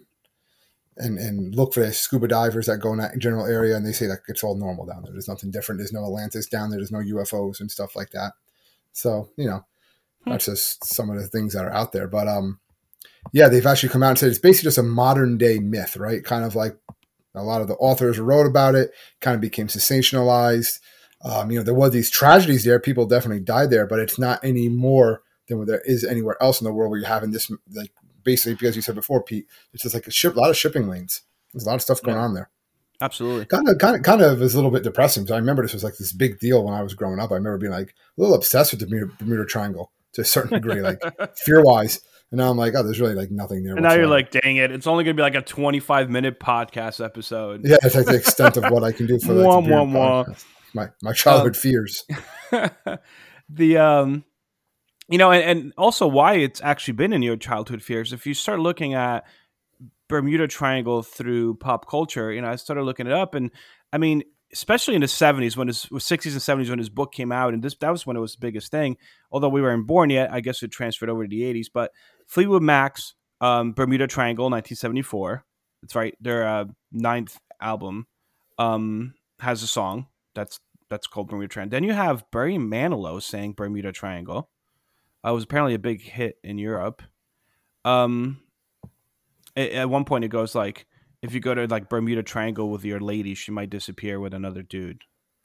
and 0.97 1.17
and 1.19 1.55
look 1.55 1.75
for 1.75 1.81
the 1.81 1.93
scuba 1.93 2.27
divers 2.27 2.67
that 2.67 2.79
go 2.79 2.93
in 2.93 2.99
that 2.99 3.19
general 3.19 3.47
area, 3.47 3.77
and 3.77 3.87
they 3.87 3.93
say 3.93 4.07
that 4.07 4.21
it's 4.27 4.43
all 4.43 4.57
normal 4.57 4.85
down 4.85 5.03
there. 5.05 5.13
There's 5.13 5.29
nothing 5.29 5.51
different. 5.53 5.79
There's 5.79 5.93
no 5.93 6.05
Atlantis 6.05 6.47
down 6.49 6.71
there. 6.71 6.79
There's 6.81 6.91
no 6.91 6.99
UFOs 6.99 7.61
and 7.61 7.71
stuff 7.71 7.95
like 7.95 8.11
that. 8.11 8.33
So 8.93 9.31
you 9.37 9.47
know, 9.47 9.65
Hmm. 10.25 10.31
that's 10.33 10.47
just 10.47 10.85
some 10.85 11.09
of 11.11 11.17
the 11.21 11.29
things 11.29 11.55
that 11.55 11.65
are 11.65 11.73
out 11.73 11.93
there. 11.93 12.09
But 12.09 12.27
um, 12.27 12.59
yeah, 13.33 13.49
they've 13.49 13.67
actually 13.67 13.89
come 13.91 14.03
out 14.03 14.11
and 14.11 14.19
said 14.19 14.31
it's 14.31 14.39
basically 14.39 14.69
just 14.69 14.79
a 14.79 14.83
modern 14.83 15.37
day 15.39 15.59
myth, 15.59 15.97
right? 15.97 16.25
Kind 16.25 16.45
of 16.45 16.55
like 16.55 16.77
a 17.35 17.43
lot 17.43 17.61
of 17.61 17.69
the 17.69 17.75
authors 17.75 18.19
wrote 18.19 18.47
about 18.47 18.75
it, 18.75 18.91
kind 19.21 19.35
of 19.35 19.41
became 19.41 19.69
sensationalized. 19.69 20.81
Um, 21.25 21.51
you 21.51 21.59
know, 21.59 21.65
there 21.65 21.75
was 21.75 21.93
these 21.93 22.11
tragedies 22.11 22.65
there. 22.65 22.79
People 22.81 23.07
definitely 23.07 23.43
died 23.43 23.71
there, 23.71 23.87
but 23.87 23.99
it's 23.99 24.19
not 24.19 24.43
any 24.45 24.69
more 24.69 25.23
than 25.49 25.59
what 25.59 25.67
there 25.67 25.83
is 25.85 26.05
anywhere 26.05 26.37
else 26.41 26.61
in 26.61 26.65
the 26.65 26.73
world 26.73 26.91
where 26.91 27.01
you're 27.01 27.09
having 27.09 27.31
this, 27.33 27.51
like, 27.73 27.91
basically, 28.23 28.55
because 28.55 28.77
you 28.77 28.83
said 28.83 28.95
before, 28.95 29.23
Pete, 29.23 29.47
it's 29.73 29.83
just 29.83 29.95
like 29.95 30.07
a 30.07 30.11
ship, 30.11 30.37
a 30.37 30.41
lot 30.41 30.51
of 30.51 30.57
shipping 30.57 30.89
lanes. 30.89 31.23
There's 31.53 31.65
a 31.65 31.69
lot 31.69 31.77
of 31.77 31.83
stuff 31.83 32.03
going 32.03 32.17
Yeah. 32.17 32.23
on 32.25 32.35
there. 32.35 32.51
Absolutely. 33.01 33.47
Kind 33.47 33.69
of, 33.69 33.79
kind 33.79 33.97
of, 33.97 34.03
kind 34.03 34.23
of 34.23 34.43
is 34.43 34.55
a 34.55 34.57
little 34.57 34.71
bit 34.73 34.83
depressing. 34.83 35.27
So 35.27 35.35
I 35.35 35.39
remember 35.39 35.63
this 35.63 35.73
was 35.73 35.85
like 35.85 35.97
this 35.97 36.13
big 36.13 36.39
deal 36.41 36.65
when 36.65 36.75
I 36.75 36.83
was 36.83 36.95
growing 36.95 37.21
up. 37.21 37.31
I 37.31 37.35
remember 37.35 37.59
being 37.59 37.73
like 37.73 37.91
a 37.91 38.21
little 38.21 38.35
obsessed 38.35 38.73
with 38.73 38.81
the 38.81 38.87
Bermuda, 38.87 39.13
Bermuda 39.19 39.45
Triangle 39.47 39.93
to 40.15 40.23
a 40.23 40.25
certain 40.25 40.55
degree, 40.61 40.81
like 40.83 41.01
fear 41.37 41.63
wise. 41.63 42.01
And 42.31 42.39
now 42.39 42.51
I'm 42.51 42.59
like, 42.59 42.75
oh, 42.77 42.83
there's 42.83 43.01
really 43.01 43.15
like 43.15 43.31
nothing 43.31 43.63
there. 43.63 43.75
And 43.75 43.83
now 43.83 43.95
you're 43.95 44.07
like, 44.07 44.31
dang 44.31 44.57
it! 44.57 44.71
It's 44.71 44.87
only 44.87 45.05
gonna 45.05 45.15
be 45.15 45.23
like 45.23 45.35
a 45.35 45.41
25 45.43 46.11
minute 46.11 46.39
podcast 46.39 47.03
episode. 47.05 47.63
yeah, 47.65 47.79
it's 47.83 47.95
like 47.95 48.07
the 48.07 48.17
extent 48.17 48.57
of 48.59 48.65
what 48.71 48.85
I 48.85 48.93
can 48.93 49.07
do 49.07 49.19
for 49.19 49.33
like, 49.33 49.47
Wah, 49.47 49.59
wah, 49.61 49.83
wah. 49.85 50.25
my 50.75 50.89
my 51.03 51.13
childhood 51.13 51.55
Um, 51.57 51.61
fears. 51.61 52.05
the 53.49 53.79
um, 53.79 54.25
you 55.09 55.17
know, 55.19 55.31
and, 55.33 55.45
and 55.61 55.73
also 55.79 56.07
why 56.07 56.35
it's 56.35 56.61
actually 56.63 56.95
been 56.95 57.13
in 57.13 57.23
your 57.23 57.37
childhood 57.37 57.83
fears. 57.83 58.13
If 58.13 58.27
you 58.27 58.35
start 58.35 58.61
looking 58.61 58.93
at 58.95 59.25
Bermuda 60.09 60.49
Triangle 60.49 61.03
through 61.03 61.55
pop 61.57 61.89
culture, 61.89 62.31
you 62.33 62.43
know, 62.43 62.49
I 62.49 62.57
started 62.57 62.83
looking 62.83 63.07
it 63.07 63.13
up, 63.13 63.35
and 63.35 63.51
I 63.93 63.97
mean, 63.99 64.23
especially 64.53 64.95
in 64.97 65.01
the 65.01 65.07
70s 65.07 65.57
when 65.57 65.69
his 65.69 65.87
60s 65.87 66.33
and 66.33 66.63
70s 66.63 66.69
when 66.69 66.79
his 66.79 66.91
book 66.91 67.13
came 67.13 67.33
out, 67.33 67.55
and 67.55 67.63
this 67.63 67.75
that 67.81 67.91
was 67.91 68.07
when 68.07 68.17
it 68.17 68.21
was 68.21 68.33
the 68.35 68.41
biggest 68.41 68.71
thing. 68.71 68.99
Although 69.31 69.51
we 69.51 69.63
weren't 69.63 69.87
born 69.87 70.11
yet, 70.11 70.33
I 70.33 70.41
guess 70.41 70.63
it 70.63 70.71
transferred 70.71 71.11
over 71.11 71.25
to 71.25 71.29
the 71.29 71.43
80s. 71.43 71.67
But 71.73 71.93
Fleetwood 72.27 72.63
Mac's 72.63 73.15
um, 73.41 73.73
Bermuda 73.73 74.07
Triangle, 74.07 74.45
1974. 74.47 75.45
That's 75.83 75.95
right. 75.95 76.15
Their 76.21 76.47
uh, 76.47 76.65
ninth 76.93 77.39
album 77.61 78.07
um, 78.59 79.15
has 79.41 79.63
a 79.63 79.67
song 79.67 80.07
that's 80.35 80.59
that's 80.91 81.07
called 81.07 81.29
Bermuda 81.29 81.49
Triangle. 81.49 81.77
Then 81.77 81.85
you 81.85 81.93
have 81.93 82.25
Barry 82.31 82.57
Manilow 82.57 83.23
saying 83.23 83.53
Bermuda 83.53 83.93
Triangle. 83.93 84.49
It 85.25 85.31
was 85.31 85.45
apparently 85.45 85.75
a 85.75 85.79
big 85.79 86.01
hit 86.01 86.37
in 86.43 86.59
Europe. 86.59 87.03
Um, 87.85 88.41
a- 89.57 89.75
at 89.75 89.91
one 89.91 90.05
point 90.05 90.25
it 90.25 90.29
goes 90.29 90.55
like, 90.55 90.87
if 91.21 91.35
you 91.35 91.41
go 91.41 91.55
to 91.55 91.67
like 91.67 91.89
Bermuda 91.89 92.23
Triangle 92.23 92.71
with 92.71 92.85
your 92.85 93.01
lady, 93.01 93.35
she 93.35 93.51
might 93.51 93.71
disappear 93.71 94.19
with 94.21 94.33
another 94.33 94.63
dude. 94.63 95.03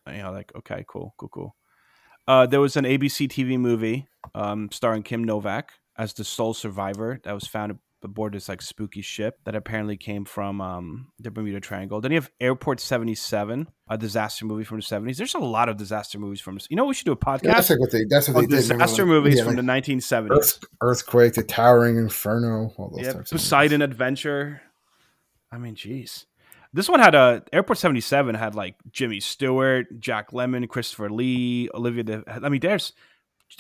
You 0.07 0.21
know, 0.23 0.31
like 0.31 0.51
okay, 0.55 0.85
cool, 0.87 1.13
cool, 1.17 1.29
cool. 1.29 1.55
Uh, 2.27 2.45
there 2.45 2.61
was 2.61 2.77
an 2.77 2.85
ABC 2.85 3.27
TV 3.27 3.59
movie 3.59 4.07
um, 4.33 4.69
starring 4.71 5.03
Kim 5.03 5.23
Novak 5.23 5.73
as 5.97 6.13
the 6.13 6.23
sole 6.23 6.53
survivor 6.53 7.19
that 7.23 7.33
was 7.33 7.47
found 7.47 7.77
aboard 8.03 8.33
this 8.33 8.49
like 8.49 8.61
spooky 8.61 9.01
ship 9.01 9.39
that 9.45 9.55
apparently 9.55 9.95
came 9.97 10.25
from 10.25 10.61
um, 10.61 11.07
the 11.19 11.31
Bermuda 11.31 11.59
Triangle. 11.59 12.01
Then 12.01 12.11
you 12.11 12.17
have 12.17 12.29
Airport 12.39 12.79
77, 12.79 13.67
a 13.87 13.97
disaster 13.97 14.45
movie 14.45 14.63
from 14.63 14.79
the 14.79 14.83
70s. 14.83 15.17
There's 15.17 15.35
a 15.35 15.39
lot 15.39 15.69
of 15.69 15.77
disaster 15.77 16.19
movies 16.19 16.41
from 16.41 16.59
You 16.69 16.75
know, 16.75 16.85
we 16.85 16.93
should 16.93 17.05
do 17.05 17.13
a 17.13 17.15
Yeah, 17.15 17.37
podcast 17.37 17.55
that's 17.55 17.69
like 17.69 17.79
what 17.79 17.91
they. 17.91 18.05
That's 18.09 18.27
what 18.27 18.41
they 18.41 18.47
did. 18.47 18.67
Disaster 18.67 19.05
movies 19.05 19.37
yeah, 19.37 19.43
from 19.45 19.55
like 19.55 19.65
the 19.65 19.91
1970s. 19.91 20.31
Earth, 20.31 20.59
earthquake, 20.81 21.33
the 21.33 21.43
towering 21.43 21.97
inferno, 21.97 22.73
all 22.77 22.89
those 22.89 23.05
Yeah, 23.05 23.13
types 23.13 23.31
of 23.31 23.37
Poseidon 23.37 23.81
Adventure. 23.81 24.61
I 25.51 25.57
mean, 25.57 25.75
jeez. 25.75 26.25
This 26.73 26.89
one 26.89 26.99
had 26.99 27.13
a 27.13 27.43
Airport 27.53 27.77
77 27.77 28.33
had 28.35 28.55
like 28.55 28.75
Jimmy 28.91 29.19
Stewart, 29.19 29.99
Jack 29.99 30.31
Lemmon, 30.31 30.67
Christopher 30.67 31.09
Lee, 31.09 31.69
Olivia. 31.73 32.03
De, 32.03 32.23
I 32.27 32.49
mean, 32.49 32.61
there's 32.61 32.93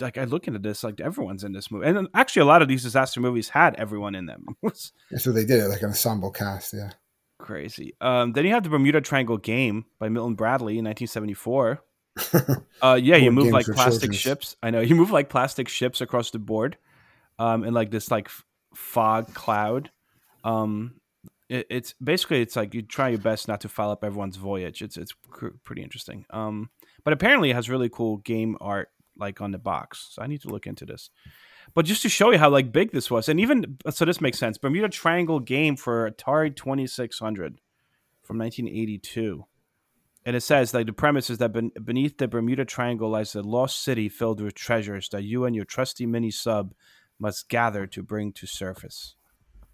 like 0.01 0.17
I 0.17 0.23
look 0.23 0.47
into 0.47 0.59
this, 0.59 0.83
like 0.83 0.99
everyone's 0.99 1.43
in 1.43 1.53
this 1.53 1.69
movie, 1.69 1.85
and 1.85 2.07
actually 2.15 2.41
a 2.41 2.45
lot 2.45 2.63
of 2.63 2.67
these 2.67 2.81
disaster 2.81 3.19
movies 3.19 3.49
had 3.49 3.75
everyone 3.75 4.15
in 4.15 4.25
them. 4.25 4.45
Was 4.61 4.91
they 5.11 5.45
did, 5.45 5.63
it 5.63 5.67
like 5.67 5.81
an 5.81 5.89
ensemble 5.89 6.31
cast. 6.31 6.73
Yeah, 6.73 6.91
crazy. 7.37 7.93
Um, 8.01 8.33
then 8.33 8.45
you 8.45 8.53
have 8.53 8.63
the 8.63 8.69
Bermuda 8.69 9.01
Triangle 9.01 9.37
Game 9.37 9.85
by 9.99 10.09
Milton 10.09 10.35
Bradley 10.35 10.79
in 10.79 10.85
1974. 10.85 11.81
Uh, 12.81 12.99
yeah, 13.01 13.15
you 13.15 13.31
move 13.31 13.47
like 13.53 13.65
plastic 13.65 14.11
children. 14.11 14.11
ships. 14.11 14.57
I 14.61 14.69
know 14.69 14.81
you 14.81 14.93
move 14.93 15.09
like 15.09 15.29
plastic 15.29 15.69
ships 15.69 16.01
across 16.01 16.31
the 16.31 16.39
board, 16.39 16.77
um, 17.39 17.63
in 17.63 17.73
like 17.73 17.91
this 17.91 18.11
like 18.11 18.29
fog 18.75 19.33
cloud. 19.33 19.89
Um, 20.43 20.95
it, 21.49 21.67
it's 21.69 21.93
basically 22.03 22.41
it's 22.41 22.55
like 22.55 22.73
you 22.73 22.81
try 22.81 23.09
your 23.09 23.19
best 23.19 23.47
not 23.47 23.61
to 23.61 23.69
foul 23.69 23.91
up 23.91 24.03
everyone's 24.03 24.37
voyage. 24.37 24.81
It's 24.81 24.97
it's 24.97 25.13
cr- 25.29 25.47
pretty 25.63 25.83
interesting. 25.83 26.25
Um, 26.29 26.69
but 27.03 27.13
apparently 27.13 27.49
it 27.51 27.55
has 27.55 27.69
really 27.69 27.89
cool 27.89 28.17
game 28.17 28.57
art 28.61 28.89
like 29.17 29.41
on 29.41 29.51
the 29.51 29.57
box. 29.57 30.09
So 30.11 30.21
I 30.21 30.27
need 30.27 30.41
to 30.41 30.49
look 30.49 30.67
into 30.67 30.85
this. 30.85 31.09
But 31.73 31.85
just 31.85 32.01
to 32.03 32.09
show 32.09 32.31
you 32.31 32.37
how 32.37 32.49
like 32.49 32.71
big 32.71 32.91
this 32.91 33.09
was, 33.09 33.29
and 33.29 33.39
even 33.39 33.77
so, 33.89 34.05
this 34.05 34.21
makes 34.21 34.37
sense. 34.37 34.57
Bermuda 34.57 34.89
Triangle 34.89 35.39
game 35.39 35.75
for 35.75 36.09
Atari 36.09 36.55
Twenty 36.55 36.87
Six 36.87 37.19
Hundred 37.19 37.59
from 38.21 38.37
1982. 38.37 39.45
And 40.25 40.35
it 40.35 40.41
says 40.41 40.73
like 40.73 40.85
the 40.85 40.93
premise 40.93 41.29
is 41.29 41.39
that 41.39 41.51
ben- 41.51 41.71
beneath 41.83 42.17
the 42.17 42.27
Bermuda 42.27 42.63
Triangle 42.63 43.09
lies 43.09 43.35
a 43.35 43.41
lost 43.41 43.83
city 43.83 44.07
filled 44.07 44.39
with 44.39 44.55
treasures 44.55 45.09
that 45.09 45.23
you 45.23 45.45
and 45.45 45.55
your 45.55 45.65
trusty 45.65 46.05
mini 46.05 46.31
sub 46.31 46.73
must 47.19 47.49
gather 47.49 47.85
to 47.87 48.01
bring 48.01 48.31
to 48.33 48.47
surface. 48.47 49.15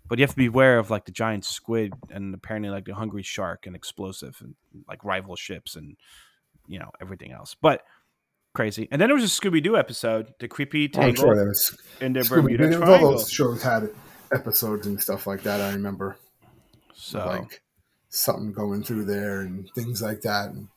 But 0.09 0.19
you 0.19 0.23
have 0.23 0.31
to 0.31 0.35
beware 0.37 0.79
of 0.79 0.89
like 0.89 1.05
the 1.05 1.11
giant 1.11 1.45
squid 1.45 1.93
and 2.09 2.33
apparently 2.33 2.69
like 2.71 2.85
the 2.85 2.95
hungry 2.95 3.23
shark 3.23 3.67
and 3.67 3.75
explosive 3.75 4.35
and 4.41 4.55
like 4.87 5.05
rival 5.05 5.35
ships 5.35 5.75
and 5.75 5.95
you 6.67 6.79
know 6.79 6.89
everything 6.99 7.31
else. 7.31 7.55
But 7.61 7.83
crazy. 8.55 8.87
And 8.91 8.99
then 8.99 9.07
there 9.09 9.15
was 9.15 9.23
a 9.23 9.27
Scooby 9.27 9.61
Doo 9.63 9.77
episode, 9.77 10.33
the 10.39 10.47
creepy 10.47 10.85
Oh, 10.85 10.99
tangle 10.99 11.23
sure 11.25 11.35
there 11.35 11.47
was 11.47 11.77
in 12.01 12.13
the 12.13 12.21
Scooby- 12.21 12.57
Bermuda 12.57 12.73
all 12.73 12.81
Triangle. 12.81 13.11
those 13.11 13.31
shows 13.31 13.61
had 13.61 13.89
episodes 14.33 14.87
and 14.87 14.99
stuff 15.01 15.27
like 15.27 15.43
that. 15.43 15.61
I 15.61 15.71
remember 15.73 16.17
So, 16.95 17.19
like 17.25 17.61
something 18.09 18.51
going 18.51 18.83
through 18.83 19.05
there 19.05 19.41
and 19.41 19.69
things 19.75 20.01
like 20.01 20.21
that. 20.21 20.49
And 20.49 20.67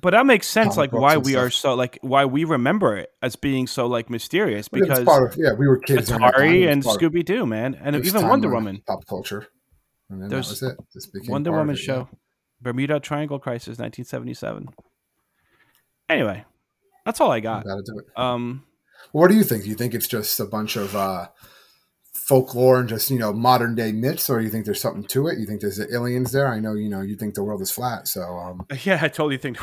but 0.00 0.10
that 0.10 0.26
makes 0.26 0.46
sense, 0.46 0.76
like 0.76 0.92
why 0.92 1.16
we 1.16 1.34
are 1.36 1.50
so 1.50 1.74
like 1.74 1.98
why 2.02 2.24
we 2.24 2.44
remember 2.44 2.96
it 2.96 3.10
as 3.22 3.36
being 3.36 3.66
so 3.66 3.86
like 3.86 4.10
mysterious 4.10 4.68
but 4.68 4.80
because 4.80 5.00
of, 5.00 5.36
yeah, 5.36 5.52
we 5.52 5.66
were 5.66 5.78
kids. 5.78 6.08
during 6.08 6.22
that 6.22 6.34
time. 6.34 6.44
It 6.44 6.50
Atari 6.50 6.72
and 6.72 6.82
Scooby 6.82 7.24
Doo, 7.24 7.46
man, 7.46 7.74
and 7.74 7.96
even 7.96 8.28
Wonder 8.28 8.50
Woman, 8.50 8.82
pop 8.86 9.06
culture. 9.06 9.48
And 10.10 10.22
then 10.22 10.28
There's 10.28 10.60
that 10.60 10.76
was 10.94 11.10
it. 11.14 11.30
Wonder 11.30 11.52
Woman 11.52 11.74
it, 11.74 11.80
yeah. 11.80 11.84
show, 11.84 12.08
Bermuda 12.60 13.00
Triangle 13.00 13.38
Crisis, 13.38 13.78
1977. 13.78 14.68
Anyway, 16.08 16.44
that's 17.04 17.20
all 17.20 17.30
I 17.30 17.40
got. 17.40 17.64
Gotta 17.64 17.82
do 17.82 17.98
it. 17.98 18.06
Um, 18.16 18.64
What 19.12 19.28
do 19.28 19.36
you 19.36 19.44
think? 19.44 19.64
Do 19.64 19.68
you 19.68 19.74
think 19.74 19.94
it's 19.94 20.08
just 20.08 20.40
a 20.40 20.46
bunch 20.46 20.76
of 20.76 20.94
uh, 20.96 21.28
folklore 22.28 22.78
and 22.78 22.88
just 22.90 23.10
you 23.10 23.18
know 23.18 23.32
modern 23.32 23.74
day 23.74 23.90
myths, 23.90 24.28
or 24.28 24.38
you 24.40 24.50
think 24.50 24.66
there's 24.66 24.80
something 24.80 25.02
to 25.04 25.28
it? 25.28 25.38
You 25.38 25.46
think 25.46 25.62
there's 25.62 25.80
aliens 25.80 26.30
there? 26.30 26.46
I 26.46 26.60
know 26.60 26.74
you 26.74 26.88
know 26.90 27.00
you 27.00 27.16
think 27.16 27.34
the 27.34 27.42
world 27.42 27.62
is 27.62 27.70
flat, 27.70 28.06
so 28.06 28.20
um, 28.22 28.66
yeah, 28.84 28.98
I 29.00 29.08
totally 29.08 29.38
think. 29.38 29.56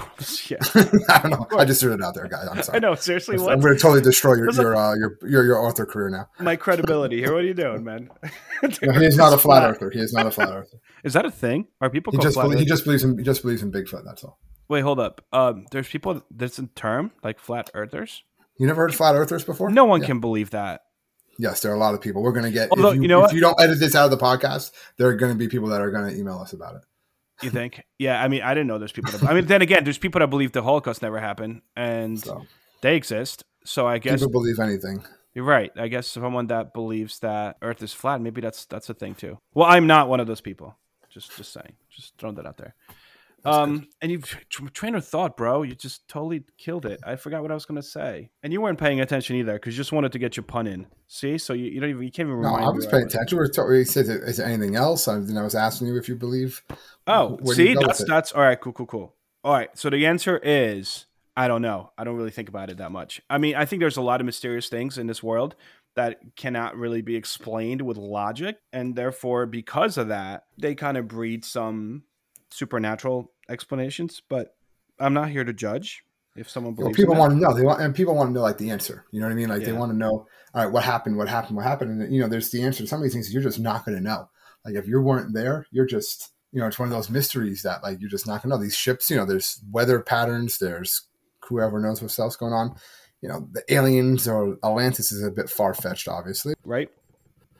yeah, 0.49 0.57
I 1.09 1.19
don't 1.21 1.31
know. 1.51 1.57
I 1.57 1.65
just 1.65 1.79
threw 1.79 1.93
it 1.93 2.01
out 2.01 2.15
there, 2.15 2.27
guys. 2.27 2.47
I'm 2.51 2.63
sorry. 2.63 2.77
I 2.77 2.79
know. 2.79 2.95
Seriously, 2.95 3.35
I'm 3.37 3.43
what? 3.43 3.61
going 3.61 3.75
to 3.75 3.79
totally 3.81 4.01
destroy 4.01 4.33
your 4.35 4.51
your, 4.51 4.75
uh, 4.75 4.95
your 4.95 5.17
your 5.21 5.45
your 5.45 5.59
author 5.59 5.85
career 5.85 6.09
now. 6.09 6.27
My 6.39 6.55
credibility 6.55 7.17
here. 7.19 7.33
What 7.33 7.43
are 7.43 7.47
you 7.47 7.53
doing, 7.53 7.83
man? 7.83 8.09
No, 8.81 8.93
he 8.93 9.05
is 9.05 9.17
not 9.17 9.31
a 9.33 9.37
flat 9.37 9.69
earther. 9.69 9.91
He 9.91 9.99
is 9.99 10.11
not 10.13 10.25
a 10.25 10.31
flat 10.31 10.49
earther. 10.49 10.79
Is 11.03 11.13
that 11.13 11.25
a 11.25 11.31
thing? 11.31 11.67
Are 11.81 11.89
people 11.89 12.11
He 12.11 12.17
just 12.17 12.33
flat 12.33 12.57
he 12.57 12.65
just 12.65 12.83
believes 12.83 13.03
in 13.03 13.17
he 13.17 13.23
just 13.23 13.43
believes 13.43 13.61
in 13.61 13.71
Bigfoot. 13.71 14.03
That's 14.03 14.23
all. 14.23 14.39
Wait, 14.67 14.81
hold 14.81 14.99
up. 14.99 15.21
Um, 15.31 15.67
there's 15.71 15.87
people. 15.87 16.23
There's 16.31 16.57
a 16.57 16.65
term 16.67 17.11
like 17.23 17.39
flat 17.39 17.69
earthers. 17.75 18.23
You 18.57 18.65
never 18.65 18.81
heard 18.81 18.89
of 18.89 18.95
flat 18.95 19.15
earthers 19.15 19.43
before? 19.43 19.69
No 19.69 19.85
one 19.85 20.01
Yeah. 20.01 20.07
can 20.07 20.19
believe 20.19 20.51
that. 20.51 20.81
Yes, 21.37 21.61
there 21.61 21.71
are 21.71 21.75
a 21.75 21.79
lot 21.79 21.93
of 21.93 22.01
people. 22.01 22.21
We're 22.21 22.31
going 22.31 22.45
to 22.45 22.51
get. 22.51 22.69
Although, 22.71 22.89
if 22.89 22.95
you, 22.95 23.03
you 23.03 23.07
know 23.07 23.19
if 23.19 23.25
what? 23.25 23.33
you 23.33 23.41
don't 23.41 23.59
edit 23.59 23.79
this 23.79 23.95
out 23.95 24.05
of 24.05 24.11
the 24.11 24.23
podcast, 24.23 24.71
there 24.97 25.07
are 25.07 25.15
going 25.15 25.31
to 25.31 25.37
be 25.37 25.47
people 25.47 25.69
that 25.69 25.81
are 25.81 25.91
going 25.91 26.09
to 26.09 26.19
email 26.19 26.39
us 26.39 26.53
about 26.53 26.75
it. 26.75 26.81
You 27.41 27.49
think? 27.49 27.83
yeah. 27.99 28.23
I 28.23 28.29
mean, 28.29 28.41
I 28.41 28.53
didn't 28.53 28.67
know 28.67 28.77
there's 28.77 28.93
people. 28.93 29.11
That, 29.11 29.29
I 29.29 29.33
mean, 29.33 29.45
then 29.45 29.61
again, 29.61 29.83
there's 29.83 29.97
people 29.97 30.19
that 30.19 30.29
believe 30.29 30.53
the 30.53 30.63
Holocaust 30.63 31.01
never 31.01 31.19
happened, 31.19 31.61
and 31.75 32.19
So 32.19 32.45
they 32.81 32.95
exist. 32.95 33.43
So 33.65 33.87
I 33.87 33.97
guess 33.97 34.19
people 34.19 34.31
believe 34.31 34.59
anything. 34.59 35.03
You're 35.33 35.43
right. 35.43 35.71
I 35.75 35.89
guess 35.89 36.07
someone 36.07 36.47
that 36.47 36.73
believes 36.73 37.19
that 37.19 37.57
Earth 37.61 37.83
is 37.83 37.91
flat, 37.91 38.21
maybe 38.21 38.39
that's 38.39 38.65
that's 38.65 38.89
a 38.89 38.93
thing 38.93 39.15
too. 39.15 39.37
Well, 39.53 39.67
I'm 39.67 39.85
not 39.87 40.07
one 40.07 40.21
of 40.21 40.27
those 40.27 40.39
people. 40.39 40.77
Just 41.09 41.35
just 41.35 41.51
saying. 41.51 41.73
Just 41.89 42.17
throwing 42.17 42.35
that 42.35 42.45
out 42.45 42.57
there. 42.57 42.75
Um, 43.45 43.87
and 44.01 44.11
you 44.11 44.19
tr- 44.19 44.67
train 44.67 44.95
of 44.95 45.07
thought, 45.07 45.37
bro. 45.37 45.63
You 45.63 45.75
just 45.75 46.07
totally 46.07 46.43
killed 46.57 46.85
it. 46.85 46.99
I 47.05 47.15
forgot 47.15 47.41
what 47.41 47.51
I 47.51 47.53
was 47.53 47.65
gonna 47.65 47.83
say, 47.83 48.31
and 48.43 48.51
you 48.51 48.61
weren't 48.61 48.79
paying 48.79 48.99
attention 48.99 49.35
either 49.35 49.53
because 49.53 49.75
you 49.75 49.77
just 49.77 49.91
wanted 49.91 50.11
to 50.13 50.19
get 50.19 50.35
your 50.35 50.43
pun 50.43 50.67
in. 50.67 50.87
See, 51.07 51.37
so 51.37 51.53
you, 51.53 51.65
you 51.65 51.79
don't 51.79 51.89
even 51.91 52.03
you 52.03 52.11
can't 52.11 52.27
even 52.27 52.41
No, 52.41 52.49
remind. 52.49 52.65
I 52.65 52.69
was 52.69 52.87
paying 52.87 53.05
attention. 53.05 53.37
We 53.37 53.43
were 53.43 53.49
talking, 53.49 53.75
he 53.75 53.83
said, 53.83 54.07
"Is 54.07 54.37
there 54.37 54.47
anything 54.47 54.75
else?" 54.75 55.07
I, 55.07 55.19
then 55.19 55.37
I 55.37 55.43
was 55.43 55.55
asking 55.55 55.87
you 55.87 55.97
if 55.97 56.09
you 56.09 56.15
believe. 56.15 56.63
Oh, 57.07 57.37
Where 57.41 57.55
do 57.55 57.63
you 57.63 57.69
see, 57.69 57.73
go 57.75 57.81
that's 57.81 58.03
that's 58.03 58.31
all 58.31 58.41
right. 58.41 58.59
Cool, 58.59 58.73
cool, 58.73 58.87
cool. 58.87 59.15
All 59.43 59.53
right. 59.53 59.69
So 59.77 59.89
the 59.89 60.05
answer 60.07 60.39
is 60.43 61.05
I 61.37 61.47
don't 61.47 61.61
know. 61.61 61.91
I 61.97 62.03
don't 62.03 62.15
really 62.15 62.31
think 62.31 62.49
about 62.49 62.69
it 62.69 62.77
that 62.77 62.91
much. 62.91 63.21
I 63.29 63.37
mean, 63.37 63.55
I 63.55 63.65
think 63.65 63.81
there's 63.81 63.97
a 63.97 64.01
lot 64.01 64.21
of 64.21 64.25
mysterious 64.25 64.69
things 64.69 64.97
in 64.97 65.07
this 65.07 65.21
world 65.21 65.55
that 65.95 66.19
cannot 66.35 66.77
really 66.77 67.01
be 67.01 67.15
explained 67.15 67.81
with 67.81 67.97
logic, 67.97 68.57
and 68.73 68.95
therefore, 68.95 69.45
because 69.45 69.97
of 69.97 70.09
that, 70.09 70.45
they 70.57 70.75
kind 70.75 70.97
of 70.97 71.07
breed 71.07 71.45
some 71.45 72.03
supernatural 72.51 73.31
explanations. 73.49 74.21
But 74.27 74.55
I'm 74.99 75.13
not 75.13 75.29
here 75.29 75.43
to 75.43 75.53
judge 75.53 76.03
if 76.35 76.49
someone 76.49 76.75
Well, 76.75 76.87
believes. 76.87 76.97
people 76.97 77.15
want 77.15 77.33
to 77.33 77.39
know. 77.39 77.53
They 77.53 77.63
want, 77.63 77.81
and 77.81 77.95
people 77.95 78.15
want 78.15 78.29
to 78.29 78.33
know 78.33 78.41
like 78.41 78.57
the 78.57 78.69
answer. 78.69 79.05
You 79.11 79.19
know 79.19 79.27
what 79.27 79.33
I 79.33 79.35
mean? 79.35 79.49
Like 79.49 79.63
they 79.63 79.73
want 79.73 79.91
to 79.91 79.97
know. 79.97 80.27
All 80.53 80.63
right, 80.63 80.71
what 80.71 80.83
happened? 80.83 81.17
What 81.17 81.27
happened? 81.27 81.57
What 81.57 81.65
happened? 81.65 82.01
And 82.01 82.13
you 82.13 82.21
know, 82.21 82.27
there's 82.27 82.51
the 82.51 82.61
answer 82.61 82.83
to 82.83 82.87
some 82.87 82.99
of 82.99 83.03
these 83.03 83.13
things. 83.13 83.33
You're 83.33 83.43
just 83.43 83.59
not 83.59 83.85
going 83.85 83.97
to 83.97 84.03
know. 84.03 84.29
Like 84.65 84.75
if 84.75 84.87
you 84.87 85.01
weren't 85.01 85.33
there, 85.33 85.65
you're 85.71 85.85
just 85.85 86.31
you 86.51 86.61
know, 86.61 86.67
it's 86.67 86.79
one 86.79 86.87
of 86.87 86.93
those 86.93 87.09
mysteries 87.09 87.63
that 87.63 87.83
like 87.83 87.99
you're 87.99 88.09
just 88.09 88.25
not 88.25 88.41
going 88.41 88.49
to 88.51 88.57
know. 88.57 88.63
These 88.63 88.75
ships, 88.77 89.09
you 89.09 89.17
know, 89.17 89.25
there's 89.25 89.61
weather 89.71 89.99
patterns. 89.99 90.57
There's 90.57 91.01
whoever 91.43 91.81
knows 91.81 92.01
what 92.01 92.17
else 92.17 92.37
going 92.37 92.53
on. 92.53 92.75
You 93.21 93.27
know, 93.27 93.49
the 93.51 93.61
aliens 93.73 94.25
or 94.27 94.57
Atlantis 94.63 95.11
is 95.11 95.21
a 95.21 95.31
bit 95.31 95.49
far 95.49 95.73
fetched, 95.73 96.07
obviously. 96.07 96.53
right? 96.63 96.89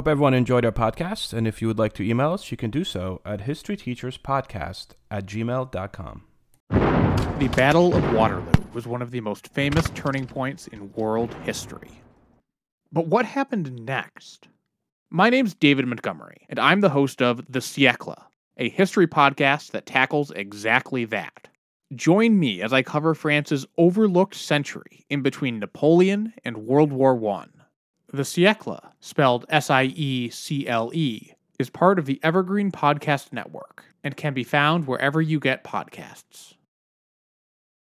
Hope 0.00 0.08
everyone 0.08 0.32
enjoyed 0.32 0.64
our 0.64 0.72
podcast. 0.72 1.34
And 1.34 1.46
if 1.46 1.60
you 1.60 1.68
would 1.68 1.78
like 1.78 1.92
to 1.92 2.02
email 2.02 2.32
us, 2.32 2.50
you 2.50 2.56
can 2.56 2.70
do 2.70 2.84
so 2.84 3.20
at 3.26 3.40
historyteacherspodcast 3.40 4.86
at 5.10 5.26
gmail.com. 5.26 6.22
The 6.70 7.50
Battle 7.54 7.94
of 7.94 8.14
Waterloo 8.14 8.64
was 8.72 8.86
one 8.86 9.02
of 9.02 9.10
the 9.10 9.20
most 9.20 9.48
famous 9.48 9.90
turning 9.90 10.26
points 10.26 10.68
in 10.68 10.90
world 10.94 11.34
history. 11.42 12.00
But 12.90 13.08
what 13.08 13.26
happened 13.26 13.84
next? 13.84 14.48
My 15.10 15.28
name's 15.28 15.52
David 15.52 15.86
Montgomery, 15.86 16.46
and 16.48 16.58
I'm 16.58 16.80
the 16.80 16.88
host 16.88 17.20
of 17.20 17.44
The 17.52 17.58
Siècle, 17.58 18.22
a 18.56 18.70
history 18.70 19.06
podcast 19.06 19.72
that 19.72 19.84
tackles 19.84 20.30
exactly 20.30 21.04
that. 21.04 21.48
Join 21.94 22.38
me 22.38 22.62
as 22.62 22.72
I 22.72 22.80
cover 22.80 23.14
France's 23.14 23.66
overlooked 23.76 24.34
century 24.34 25.04
in 25.10 25.20
between 25.20 25.58
Napoleon 25.58 26.32
and 26.42 26.56
World 26.56 26.90
War 26.90 27.22
I. 27.28 27.59
The 28.12 28.22
Siècle, 28.22 28.80
spelled 28.98 29.46
S 29.48 29.70
I 29.70 29.84
E 29.84 30.30
C 30.30 30.66
L 30.66 30.90
E, 30.92 31.32
is 31.60 31.70
part 31.70 31.96
of 31.96 32.06
the 32.06 32.18
Evergreen 32.24 32.72
Podcast 32.72 33.32
Network 33.32 33.84
and 34.02 34.16
can 34.16 34.34
be 34.34 34.42
found 34.42 34.88
wherever 34.88 35.22
you 35.22 35.38
get 35.38 35.62
podcasts. 35.62 36.54